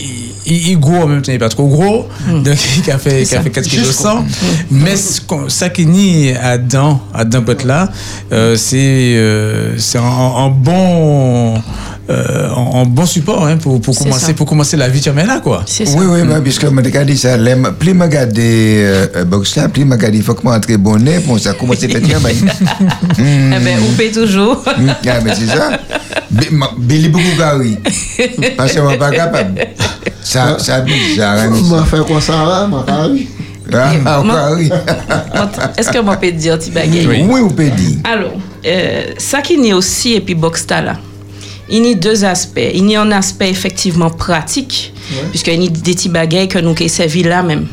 [0.47, 3.23] il, il gros en même temps, il est pas trop gros, donc il a fait,
[3.23, 4.25] il a fait 4 kg 100.
[4.71, 7.91] Mais ce qu'on- ça qui nie à dedans, à Brett là,
[8.33, 8.77] euh, c'est,
[9.17, 11.55] euh, c'est un, un bon,
[12.11, 14.33] euh, un, un bon support hein, pour, pour commencer, ça.
[14.33, 15.63] pour commencer la vie de là quoi.
[15.67, 15.97] C'est ça.
[15.99, 17.37] Oui, oui, bah, puisque je me dit ça,
[17.79, 21.21] plus je regarde euh, box là, plus je regarde, il faut que je entre bonnet
[21.21, 22.37] pour ça commence à faire travail.
[23.19, 24.63] Eh ben, on paie toujours.
[24.67, 24.75] Ah,
[25.25, 25.71] mais c'est ça.
[26.79, 27.77] Billy beaucoup Gary.
[28.57, 29.61] Parce qu'on n'est pas capable.
[30.23, 31.39] Ça, ça bizarre.
[31.39, 32.33] hein, va faire quoi ça
[33.71, 34.71] là, Ah, Moi- Gary.
[35.77, 37.07] Est-ce que moi peux te dire, petit bagay?
[37.07, 37.25] Oui.
[37.29, 37.99] Oui, on peut dire.
[38.05, 38.33] Alors,
[38.67, 40.97] euh, ça qui n'y aussi, et puis Boxta là,
[41.71, 42.71] il y a deux aspects.
[42.75, 44.93] Il y a un aspect effectivement pratique,
[45.31, 47.67] puisqu'il y a des petits bagailles que nous qui servi là même.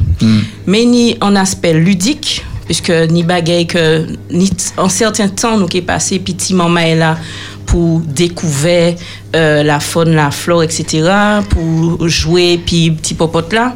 [0.67, 5.57] Mais il y a un aspect ludique, puisque ni bagaille que, ni en certains temps,
[5.57, 7.17] nous qui passé, petit maman est là
[7.65, 8.95] pour découvrir
[9.35, 11.09] euh, la faune, la flore, etc.,
[11.49, 13.75] pour jouer, puis petit popote là.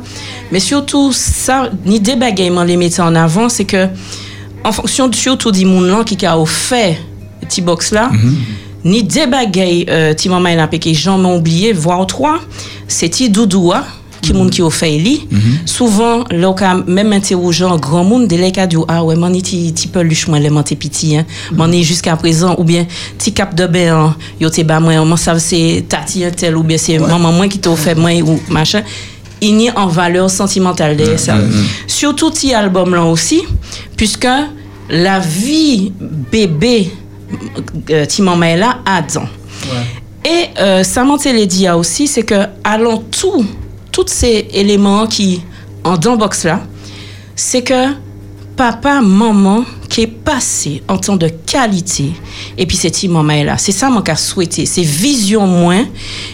[0.51, 3.87] Mais surtout, ça, ni des bagailles, les mettre en avant, c'est que,
[4.63, 6.95] en fonction surtout du monde qui a offert
[7.41, 8.11] petit box là,
[8.83, 12.39] ni des bagailles, euh, ti maman a m'ai oublié, voire trois,
[12.87, 13.83] c'est ti doudoua,
[14.21, 15.27] qui monde qui a fait li.
[15.65, 19.87] Souvent, là, quand même interrogeant grand monde, de là, dit, ah ouais, man, ti, ti
[19.87, 21.25] peluche, moi, les monté petit, hein.
[21.51, 22.85] Man, est jusqu'à présent, ou bien,
[23.17, 26.77] ti cap de hein, yo te ba moi, ça, c'est tati un tel, ou bien
[26.77, 28.83] c'est maman moi qui t'a offert moi, ou machin.
[29.41, 31.37] Il n'y a en valeur sentimentale derrière ça.
[31.87, 33.41] Surtout, ti album là aussi,
[33.95, 34.27] puisque
[34.89, 35.93] la vie
[36.31, 36.91] bébé,
[37.89, 39.27] euh, ti maman est là, a dedans.
[40.25, 43.45] Et euh, ça m'a dit aussi, c'est que allant tout,
[43.91, 45.41] tous ces éléments qui
[45.83, 46.61] en dans box là,
[47.35, 47.93] c'est que
[48.55, 52.11] papa, maman qui est passé en temps de qualité,
[52.57, 53.57] et puis c'est est là.
[53.57, 55.85] C'est ça mon cas souhaité, c'est vision moins,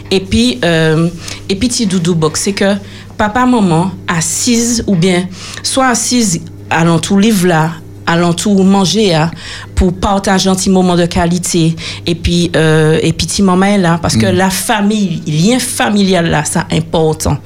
[0.09, 1.07] et puis euh,
[1.47, 2.73] et puis petit doudou box, c'est que
[3.17, 5.27] papa, maman assise ou bien
[5.61, 7.71] soit assise allant tout livre là,
[8.05, 9.31] allant tout manger hein,
[9.75, 11.75] pour partager un petit moment de qualité.
[12.05, 16.29] Et puis euh, et puis petit moment est là parce que la famille lien familial
[16.29, 17.37] là ça important.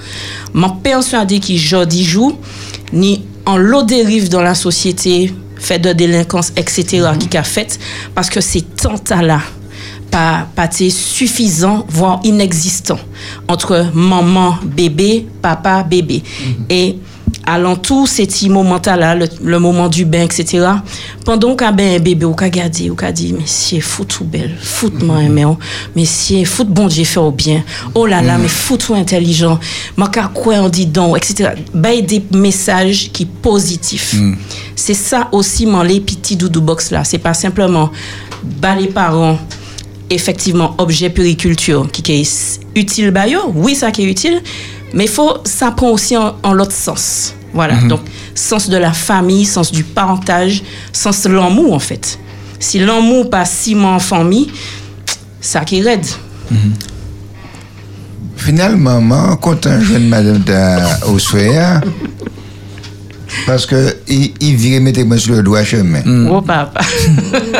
[0.53, 2.37] Mon persuadé qui jodi joue
[2.91, 7.79] ni en l'eau dérive dans la société fait de délinquance etc qui a fait
[8.15, 9.39] parce que c'est tant à là
[10.09, 12.99] pas, pas suffisant, voire inexistant
[13.47, 16.23] entre maman, bébé, papa, bébé.
[16.69, 16.97] Et
[17.53, 20.67] alentour, c'est petit moment là, le, le moment du bain, etc.
[21.25, 24.55] Pendant qu'un ben bébé, ou qu'a gardé, ou qu'a dit, mais si fout tout belle,
[24.61, 25.57] fout moi aimé, oh.
[25.95, 27.63] mais si fout bon Dieu fait au bien,
[27.95, 29.59] oh là là, mais fout tout intelligent,
[29.97, 31.51] ma quoi on dit donc, etc.
[31.73, 34.15] Ben des messages qui positifs.
[34.75, 37.03] C'est ça aussi, mon les petits doudou box là.
[37.03, 37.91] C'est pas simplement,
[38.43, 39.37] bah les parents,
[40.09, 44.41] effectivement objet puriculture qui est utile bah yo, oui ça qui est utile
[44.93, 48.01] mais faut ça prend aussi en, en l'autre sens voilà donc
[48.35, 50.61] sens de la famille sens du parentage
[50.93, 52.19] sens de l'amour en fait
[52.59, 54.51] si l'amour pas ciment en famille
[55.41, 56.05] ça qui est raide
[58.35, 60.41] Finalement, moi, content jeune madame
[61.07, 61.81] au soir,
[63.45, 66.01] parce que il, il virait mettre moi sur le doigt chemin.
[66.31, 66.79] oh papa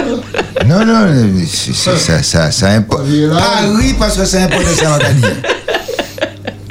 [0.66, 1.06] Non, non,
[1.48, 3.04] c'est, c'est- ça, ça, ça importe.
[3.38, 5.00] Ah oui, parce que c'est important, ça.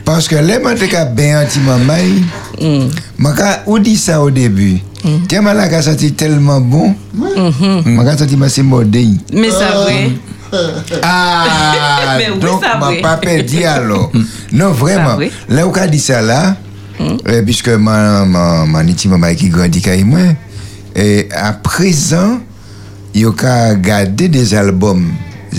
[0.04, 1.94] Parce que les ont bien anti maman,
[3.18, 4.78] maka ou dit ça au début?
[5.28, 6.94] Tiens, là, qui senti tellement bon,
[7.86, 9.18] maka senti que c'est moderne.
[9.32, 10.10] mais ça vrai
[11.02, 11.46] Ah,
[12.18, 13.00] Mais oui, donc, m'a vrai.
[13.00, 14.10] pas perdu alors.
[14.52, 15.14] non, vraiment.
[15.16, 15.30] vrai.
[15.48, 16.56] Là où dit ça là,
[17.00, 20.20] euh, puisque ma, ma, ma niti maman qui grandit avec moi,
[20.96, 22.40] et à présent,
[23.14, 25.06] il a gardé des albums.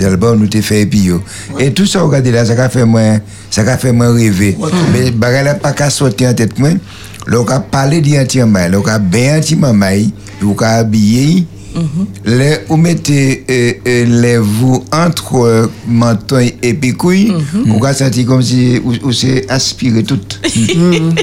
[0.04, 1.22] Albums nous t'ai fait et puis yo.
[1.58, 3.02] Et tout ça, regardez là, ça a fait moi,
[3.50, 4.56] ça a fait moi rêver.
[4.92, 6.70] Mais bagay là pas qu'à sortir en tête moi.
[7.26, 9.86] Là, on a parlé d'anti maman, là, on a bien anti maman,
[10.42, 11.46] on a habillé.
[12.24, 17.32] Les, vous mettez euh, euh, les vous entre euh, menton et puis couille,
[17.66, 20.18] vous avez senti comme si vous, vous c'est aspiré tout.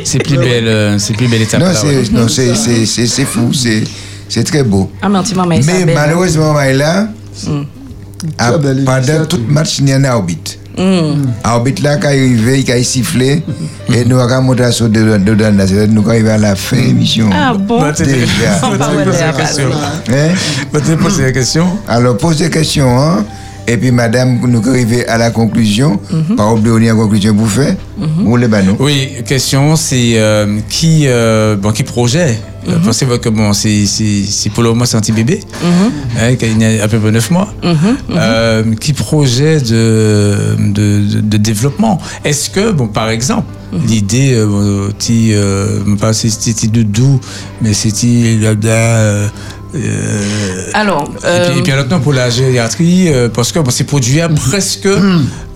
[0.03, 1.60] C'est plus belle, euh, c'est plus belle étape.
[1.60, 1.73] non, ouais.
[1.75, 3.84] c'est, non, c'est, c'est, c'est, fou, c'est,
[4.30, 4.89] c'est très beau.
[5.01, 5.86] ah mais Mais hein.
[5.93, 7.08] malheureusement, là, à-
[8.62, 10.53] Belle pendant tout match, il y a un arbitre.
[10.77, 11.25] Mm.
[11.43, 13.41] Arbitre là, quand il arrive, il a sifflé,
[13.93, 15.65] et nous avons monté à sauter dedans, dedans, là.
[15.67, 17.30] C'est-à-dire, nous, quand il va à la fin de l'émission.
[17.34, 17.82] ah bon?
[17.82, 18.60] Bah, Déjà.
[18.63, 19.69] On va posé la question.
[19.73, 20.30] Hein?
[20.71, 20.80] Bah,
[21.19, 21.67] la question.
[21.88, 23.25] Alors, pose des questions, hein?
[23.69, 25.99] Et puis, madame, nous arrivons à la conclusion.
[26.38, 27.75] Pas oublier on est en conclusion pour faire.
[27.97, 28.77] Vous les banou.
[28.80, 33.86] Oui, question, c'est euh, qui, euh, bon, qui projet euh, Pensez-vous que bon, c'est,
[34.53, 35.39] pour le moment c'est un petit bébé,
[36.19, 37.53] hein, qui a à peu près 9 mois.
[38.12, 41.99] Euh, qui projet de, de, de, de développement.
[42.23, 43.47] Est-ce que, bon, par exemple,
[43.88, 47.19] l'idée, euh, bon, ti, euh, pas c'est c'est doudou,
[47.62, 47.91] mais c'est
[49.75, 53.51] euh, euh, alors et euh, puis, et puis alors non, pour la gériatrie, euh, parce
[53.51, 54.88] que bon, c'est produit à presque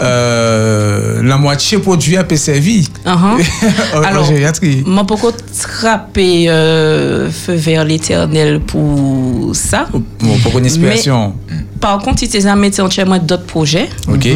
[0.01, 3.37] euh, la moitié produit à servi en,
[3.97, 4.83] en Alors, gériatrie.
[4.85, 11.33] Moi, pourquoi trapper euh, feu vers l'éternel pour ça Bon, pour une inspiration.
[11.79, 13.89] Par contre, il t'a mis entièrement d'autres projets.
[14.07, 14.27] Ok.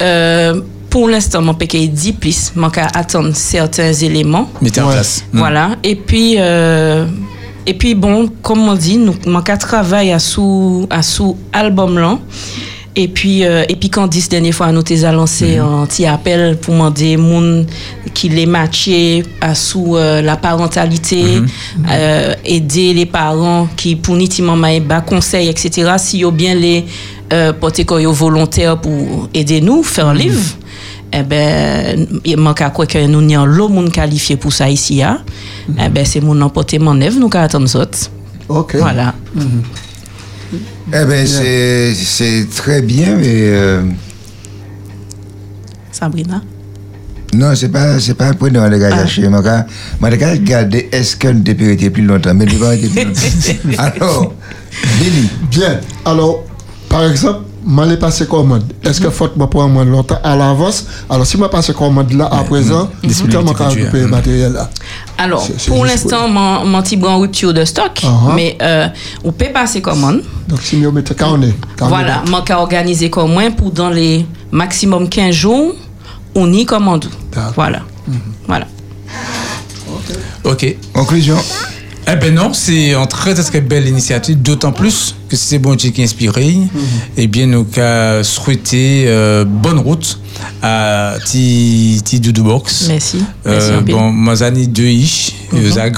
[0.00, 0.60] Euh,
[0.90, 2.52] pour l'instant, mon péché est 10 plus.
[2.54, 4.50] Je vais attendre certains éléments.
[4.62, 5.24] Mettez en place.
[5.32, 5.38] Mm.
[5.38, 5.70] Voilà.
[5.84, 7.04] Et puis, euh,
[7.68, 11.98] et puis bon, comme on dit, nous manque à travailler à sous, à sous album
[11.98, 12.18] là.
[12.96, 16.56] Et puis, euh, et puis quand dix dernières fois, nous t'es lancé un petit appel
[16.56, 17.66] pour demander moun
[18.14, 21.42] qui les matché à sous euh, la parentalité,
[21.90, 24.16] euh, aider les parents qui pour
[24.56, 25.92] maï bas conseil, etc.
[25.98, 26.86] Si yo bien les
[27.34, 30.56] euh, porter volontaires pour aider nous, faire un livre
[31.12, 35.02] eh ben, il manque à quoi que nous n'ayons l'eau moun qualifié pour ça ici,
[35.02, 35.20] hein.
[35.78, 38.10] eh ben, c'est mon emporter mon œuvre, nous attendre autres.
[38.48, 38.76] Ok.
[38.78, 39.14] Voilà.
[40.92, 43.26] Eh bien, c'est, c'est très bien, mais.
[43.26, 43.82] euh,
[45.92, 46.42] Sabrina?
[47.34, 49.28] Non, c'est pas, c'est pas un point de les gars chercher.
[49.28, 49.66] Mais quand,
[50.00, 52.32] mais les gars regarder est-ce qu'on peut rester plus longtemps?
[52.34, 53.78] Mais il va rester plus longtemps.
[53.78, 54.32] Alors,
[54.98, 55.80] Billy, Bien.
[56.06, 56.44] Alors,
[56.88, 58.64] par exemple, m'allais passer commande.
[58.82, 62.42] Est-ce que faut me prendre longtemps à l'avance Alors, si je passe commande là, à
[62.42, 64.70] présent, comment je budget, récupérer le matériel là?
[65.18, 68.34] Alors, pour l'instant, mon, mon petit bras en rupture de stock, Uh-huh.
[68.34, 68.86] mais euh,
[69.24, 70.22] on peut passer commande.
[70.48, 71.54] Donc, si nous mettons carnet.
[71.78, 75.74] Voilà, moi qu'à organiser comme moi pour dans les maximum 15 jours,
[76.34, 77.06] on y commande.
[77.54, 77.80] Voilà.
[78.46, 78.66] Voilà.
[80.44, 80.76] Ok.
[80.92, 81.36] Conclusion.
[82.10, 85.90] Eh ben non, c'est une très très belle initiative, d'autant plus que c'est bon Dieu
[85.90, 86.56] qui inspiré.
[87.18, 90.18] Eh bien, nous avons souhaité euh, bonne route
[90.62, 92.86] à Ti Ti Doudou Box.
[92.88, 93.22] Merci.
[93.46, 94.86] Euh, bon, moi, deux
[95.52, 95.90] euh, à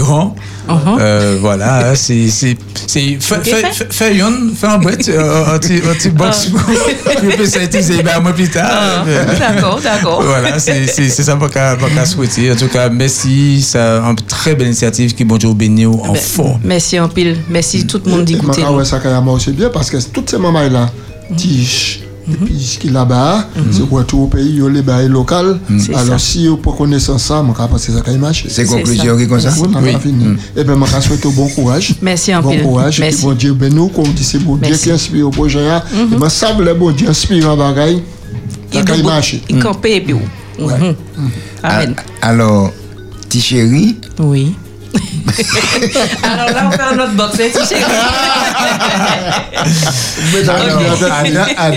[0.75, 0.99] Mhm.
[1.01, 6.51] Euh, voilà, c'est, fais, une, fais un boîte, euh, un petit, box,
[7.23, 8.71] je peux ça utiliser, ben, moi plus tard.
[8.71, 9.05] Ah,
[9.39, 10.23] D'accord, d'accord.
[10.23, 12.53] voilà, c'est ça pour qu'à souhaiter.
[12.53, 13.63] En tout cas, merci.
[13.63, 16.61] C'est une très belle initiative qui, bon Dieu, béni en Ben, fort.
[16.65, 17.37] Merci en pile.
[17.49, 18.63] Merci tout le monde d'écouter.
[18.67, 20.91] Ah ouais, ça quand même aussi bien parce que toutes ces mamans là,
[21.37, 22.01] tiges,
[22.33, 25.35] et puis ce qui est là-bas, c'est retour au pays, yo les bails locaux.
[25.79, 26.19] C'est Alors ça.
[26.19, 28.49] si vous pour connaissance ça, moi, parce que ça quand même marché.
[28.51, 29.53] C'est conclusion qui est comme ça?
[29.59, 30.25] Oui, a pas fini.
[30.57, 31.95] Et bien, je souhaite bon courage.
[32.03, 32.99] Merci en Bon courage.
[33.01, 33.23] Et Merci.
[33.23, 35.65] bon Dieu, ben nous, comme on dit, c'est bon Dieu qui inspire au projet.
[35.65, 35.85] là.
[36.13, 38.03] Et moi, ça, le bon Dieu inspire en bagaille.
[38.73, 39.43] Ça Il doit- marché.
[39.49, 40.15] il campait et puis.
[40.15, 40.95] Mhm.
[41.63, 41.95] Amen.
[42.23, 42.73] Alors,
[43.29, 44.55] petit chéri, Oui.
[46.23, 47.39] Alors là, on fait un autre box,
[50.49, 50.81] alors,
[51.57, 51.71] à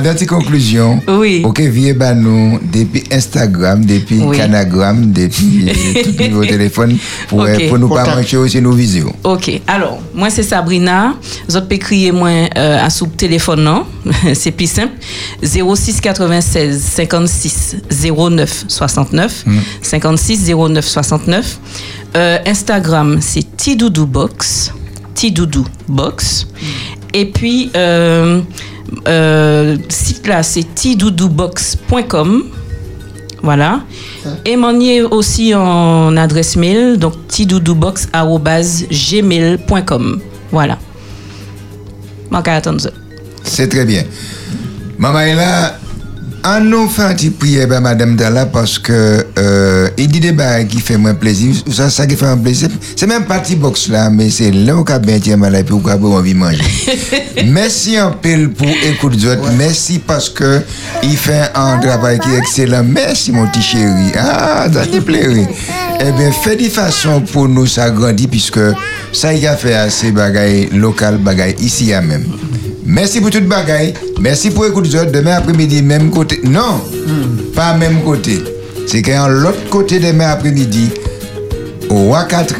[0.00, 1.00] date- conclusion.
[1.08, 1.42] Oui.
[1.44, 4.36] Ok, vieux nous, depuis Instagram, depuis Oui.
[4.36, 5.66] Canagram, depuis
[6.04, 6.96] tout niveau téléphone,
[7.28, 7.68] pour, euh, Ok.
[7.68, 8.16] pour nous pas Contact.
[8.18, 9.12] manquer aussi nos visios.
[9.24, 11.14] Ok, alors, moi c'est Sabrina.
[11.48, 13.86] Vous pouvez crier moi euh, à sous téléphone, non?
[14.34, 14.92] C'est plus simple.
[15.42, 17.76] 06 96 56
[18.14, 19.44] 09 69.
[19.82, 21.58] 56 09 69.
[22.16, 24.72] Euh, Instagram, c'est Tidoudou Box.
[25.14, 26.46] Tidoudou Box.
[27.12, 28.40] Et puis, euh,
[29.06, 32.44] euh, site là, c'est tidoudoubox.com.
[33.42, 33.82] Voilà.
[34.44, 34.72] Et m'en
[35.10, 40.20] aussi en adresse mail, donc tidoudoubox.gmail.com.
[40.50, 40.78] Voilà.
[42.30, 42.60] Manque à.
[43.44, 44.02] C'est très bien.
[44.98, 45.78] Maman est là.
[46.44, 50.32] On nous fait un petit prière, ben, madame Dalla, parce que euh, il dit des
[50.32, 51.54] bails qui fait moins plaisir.
[51.70, 52.68] Ça, ça qui fait un plaisir.
[52.96, 55.74] C'est même pas petit box là, mais c'est là où on bien tiens malade puis
[55.74, 56.62] où on a envie de manger.
[57.46, 59.50] Merci en pile pour écoute d'autres.
[59.56, 60.60] Merci parce que
[61.02, 62.84] il fait un travail qui est excellent.
[62.84, 64.12] Merci mon petit chéri.
[64.16, 65.48] Ah, ça te plairait.
[66.00, 68.60] Eh bien, fais de façon pour nous s'agrandir puisque
[69.12, 72.24] ça y a fait assez bagaille local, bagaille ici à même.
[72.88, 73.92] Merci pour toute bagaille.
[74.18, 74.88] Merci pour écouter.
[75.12, 76.40] Demain après-midi, même côté.
[76.42, 76.80] Non,
[77.54, 78.42] pas même côté.
[78.86, 80.90] C'est qu'un l'autre côté demain après-midi,
[81.90, 82.54] au Wakatre,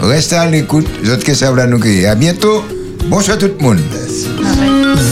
[0.00, 0.86] restez à l'écoute.
[1.04, 2.06] Les autres que ça va nous créer.
[2.06, 2.64] À bientôt.
[3.08, 3.78] Bonsoir tout le monde.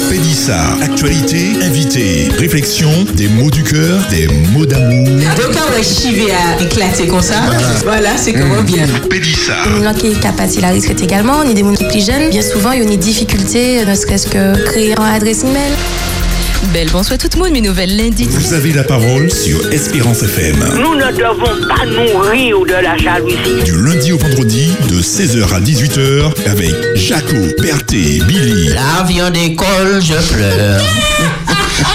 [0.08, 5.06] Pédissa, actualité, invité, réflexion, des mots du cœur, des mots d'amour.
[5.06, 7.36] Donc, quand on chivé à éclater comme ça,
[7.84, 8.86] voilà, c'est comment bien.
[9.10, 9.54] Pédissa.
[9.76, 12.30] Les gens qui sont capables la retraite également, on est des gens plus jeunes.
[12.30, 15.72] Bien souvent, il y a une difficulté, ne serait-ce que créer une adresse email.
[16.64, 18.24] Belle bonsoir tout le monde, mes nouvelles lundi.
[18.24, 20.56] Vous avez la parole sur Espérance FM.
[20.80, 23.62] Nous ne devons pas nourrir de la jalousie.
[23.64, 30.14] Du lundi au vendredi, de 16h à 18h, avec Jaco, Berthé, Billy, L'avion décolle, je
[30.34, 30.82] pleure.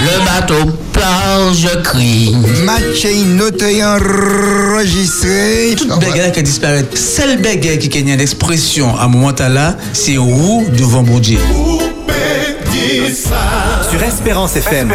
[0.02, 2.36] Le bateau part, je crie.
[2.64, 3.06] Match
[3.38, 5.76] noté enregistré.
[5.78, 6.86] Toute bagarre qui disparaît.
[6.94, 11.04] Seule bagarre qui gagne l'expression à un moment là, c'est où devant
[13.90, 14.02] Sur.
[14.04, 14.90] Espérance FM.